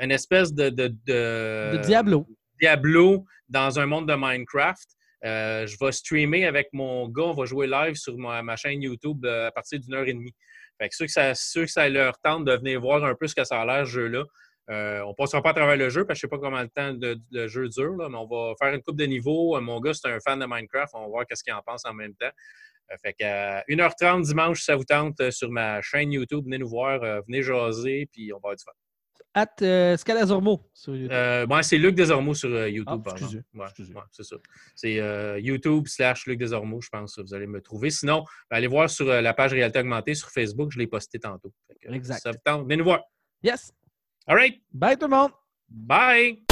Une 0.00 0.10
espèce 0.10 0.52
de. 0.52 0.70
De, 0.70 0.88
de- 0.88 1.76
de 1.76 1.80
Diablo. 1.84 2.26
Diablo 2.60 3.24
dans 3.48 3.78
un 3.78 3.86
monde 3.86 4.08
de 4.08 4.14
Minecraft. 4.16 4.88
Euh, 5.24 5.66
je 5.66 5.76
vais 5.80 5.90
streamer 5.92 6.44
avec 6.46 6.68
mon 6.72 7.08
gars, 7.08 7.22
on 7.22 7.32
va 7.34 7.44
jouer 7.46 7.66
live 7.66 7.94
sur 7.94 8.16
ma, 8.18 8.42
ma 8.42 8.56
chaîne 8.56 8.82
YouTube 8.82 9.24
euh, 9.24 9.48
à 9.48 9.52
partir 9.52 9.80
d'une 9.80 9.94
heure 9.94 10.06
et 10.06 10.12
demie. 10.12 10.34
Fait 10.80 10.88
que 10.88 10.94
ceux 10.96 11.06
que, 11.06 11.12
ça, 11.12 11.34
ceux 11.34 11.64
que 11.64 11.70
ça 11.70 11.88
leur 11.88 12.18
tente 12.20 12.44
de 12.44 12.52
venir 12.56 12.80
voir 12.80 13.02
un 13.04 13.14
peu 13.14 13.26
ce 13.26 13.34
que 13.34 13.44
ça 13.44 13.60
a 13.62 13.64
l'air, 13.64 13.86
ce 13.86 13.92
jeu-là, 13.92 14.24
euh, 14.70 15.00
on 15.06 15.14
passera 15.14 15.40
pas 15.42 15.50
à 15.50 15.54
travers 15.54 15.76
le 15.76 15.88
jeu 15.88 16.04
parce 16.04 16.18
que 16.20 16.26
je 16.26 16.26
sais 16.26 16.28
pas 16.28 16.38
comment 16.38 16.60
le 16.60 16.68
temps 16.68 16.92
de, 16.92 17.16
le 17.30 17.48
jeu 17.48 17.68
dure, 17.70 17.96
là, 17.96 18.08
mais 18.10 18.18
on 18.18 18.26
va 18.26 18.54
faire 18.60 18.74
une 18.74 18.82
coupe 18.82 18.96
de 18.98 19.04
niveaux. 19.06 19.56
Euh, 19.56 19.60
Mon 19.60 19.80
gars, 19.80 19.94
c'est 19.94 20.08
un 20.10 20.18
fan 20.20 20.38
de 20.40 20.46
Minecraft. 20.46 20.92
On 20.94 21.02
va 21.02 21.06
voir 21.08 21.26
qu'est-ce 21.26 21.42
qu'il 21.44 21.52
en 21.54 21.62
pense 21.62 21.84
en 21.86 21.94
même 21.94 22.14
temps. 22.16 22.30
Euh, 22.92 22.96
fait 23.02 23.12
que 23.14 23.24
euh, 23.24 23.60
1h30 23.68 24.22
dimanche, 24.26 24.62
ça 24.62 24.76
vous 24.76 24.84
tente, 24.84 25.20
euh, 25.20 25.30
sur 25.30 25.50
ma 25.50 25.80
chaîne 25.82 26.12
YouTube, 26.12 26.44
venez 26.44 26.58
nous 26.58 26.68
voir, 26.68 27.02
euh, 27.02 27.20
venez 27.26 27.42
jaser, 27.42 28.08
puis 28.12 28.32
on 28.32 28.36
va 28.36 28.50
avoir 28.50 28.56
du 28.56 28.62
fun. 28.64 28.72
At 29.36 29.50
euh, 29.62 29.96
Scalazormo 29.96 30.70
sur 30.72 30.94
YouTube. 30.94 31.10
Euh, 31.12 31.44
ouais, 31.46 31.62
c'est 31.64 31.76
Luc 31.76 31.96
Desormeaux 31.96 32.34
sur 32.34 32.50
euh, 32.50 32.68
YouTube, 32.68 33.02
Ah, 33.06 33.10
excusez. 33.12 33.38
Ouais, 33.54 33.64
ouais, 33.64 34.02
c'est 34.12 34.22
ça. 34.22 34.36
C'est 34.76 35.40
YouTube 35.42 35.88
slash 35.88 36.26
Luc 36.26 36.38
Desormeaux, 36.38 36.80
je 36.80 36.88
pense 36.88 37.18
vous 37.18 37.34
allez 37.34 37.48
me 37.48 37.60
trouver. 37.60 37.90
Sinon, 37.90 38.24
ben, 38.50 38.58
allez 38.58 38.68
voir 38.68 38.88
sur 38.88 39.06
la 39.06 39.34
page 39.34 39.52
Réalité 39.52 39.80
Augmentée 39.80 40.14
sur 40.14 40.30
Facebook, 40.30 40.70
je 40.72 40.78
l'ai 40.78 40.86
posté 40.86 41.18
tantôt. 41.18 41.52
Que, 41.82 41.92
Exact. 41.92 42.20
ça 42.22 42.30
vous 42.30 42.38
tente, 42.44 42.62
venez 42.64 42.76
nous 42.76 42.84
voir. 42.84 43.00
Yes. 43.42 43.72
All 44.26 44.36
right, 44.36 44.62
Bye 44.72 44.96
tout 44.96 45.06
le 45.08 45.16
monde. 45.16 45.30
bye! 45.68 46.44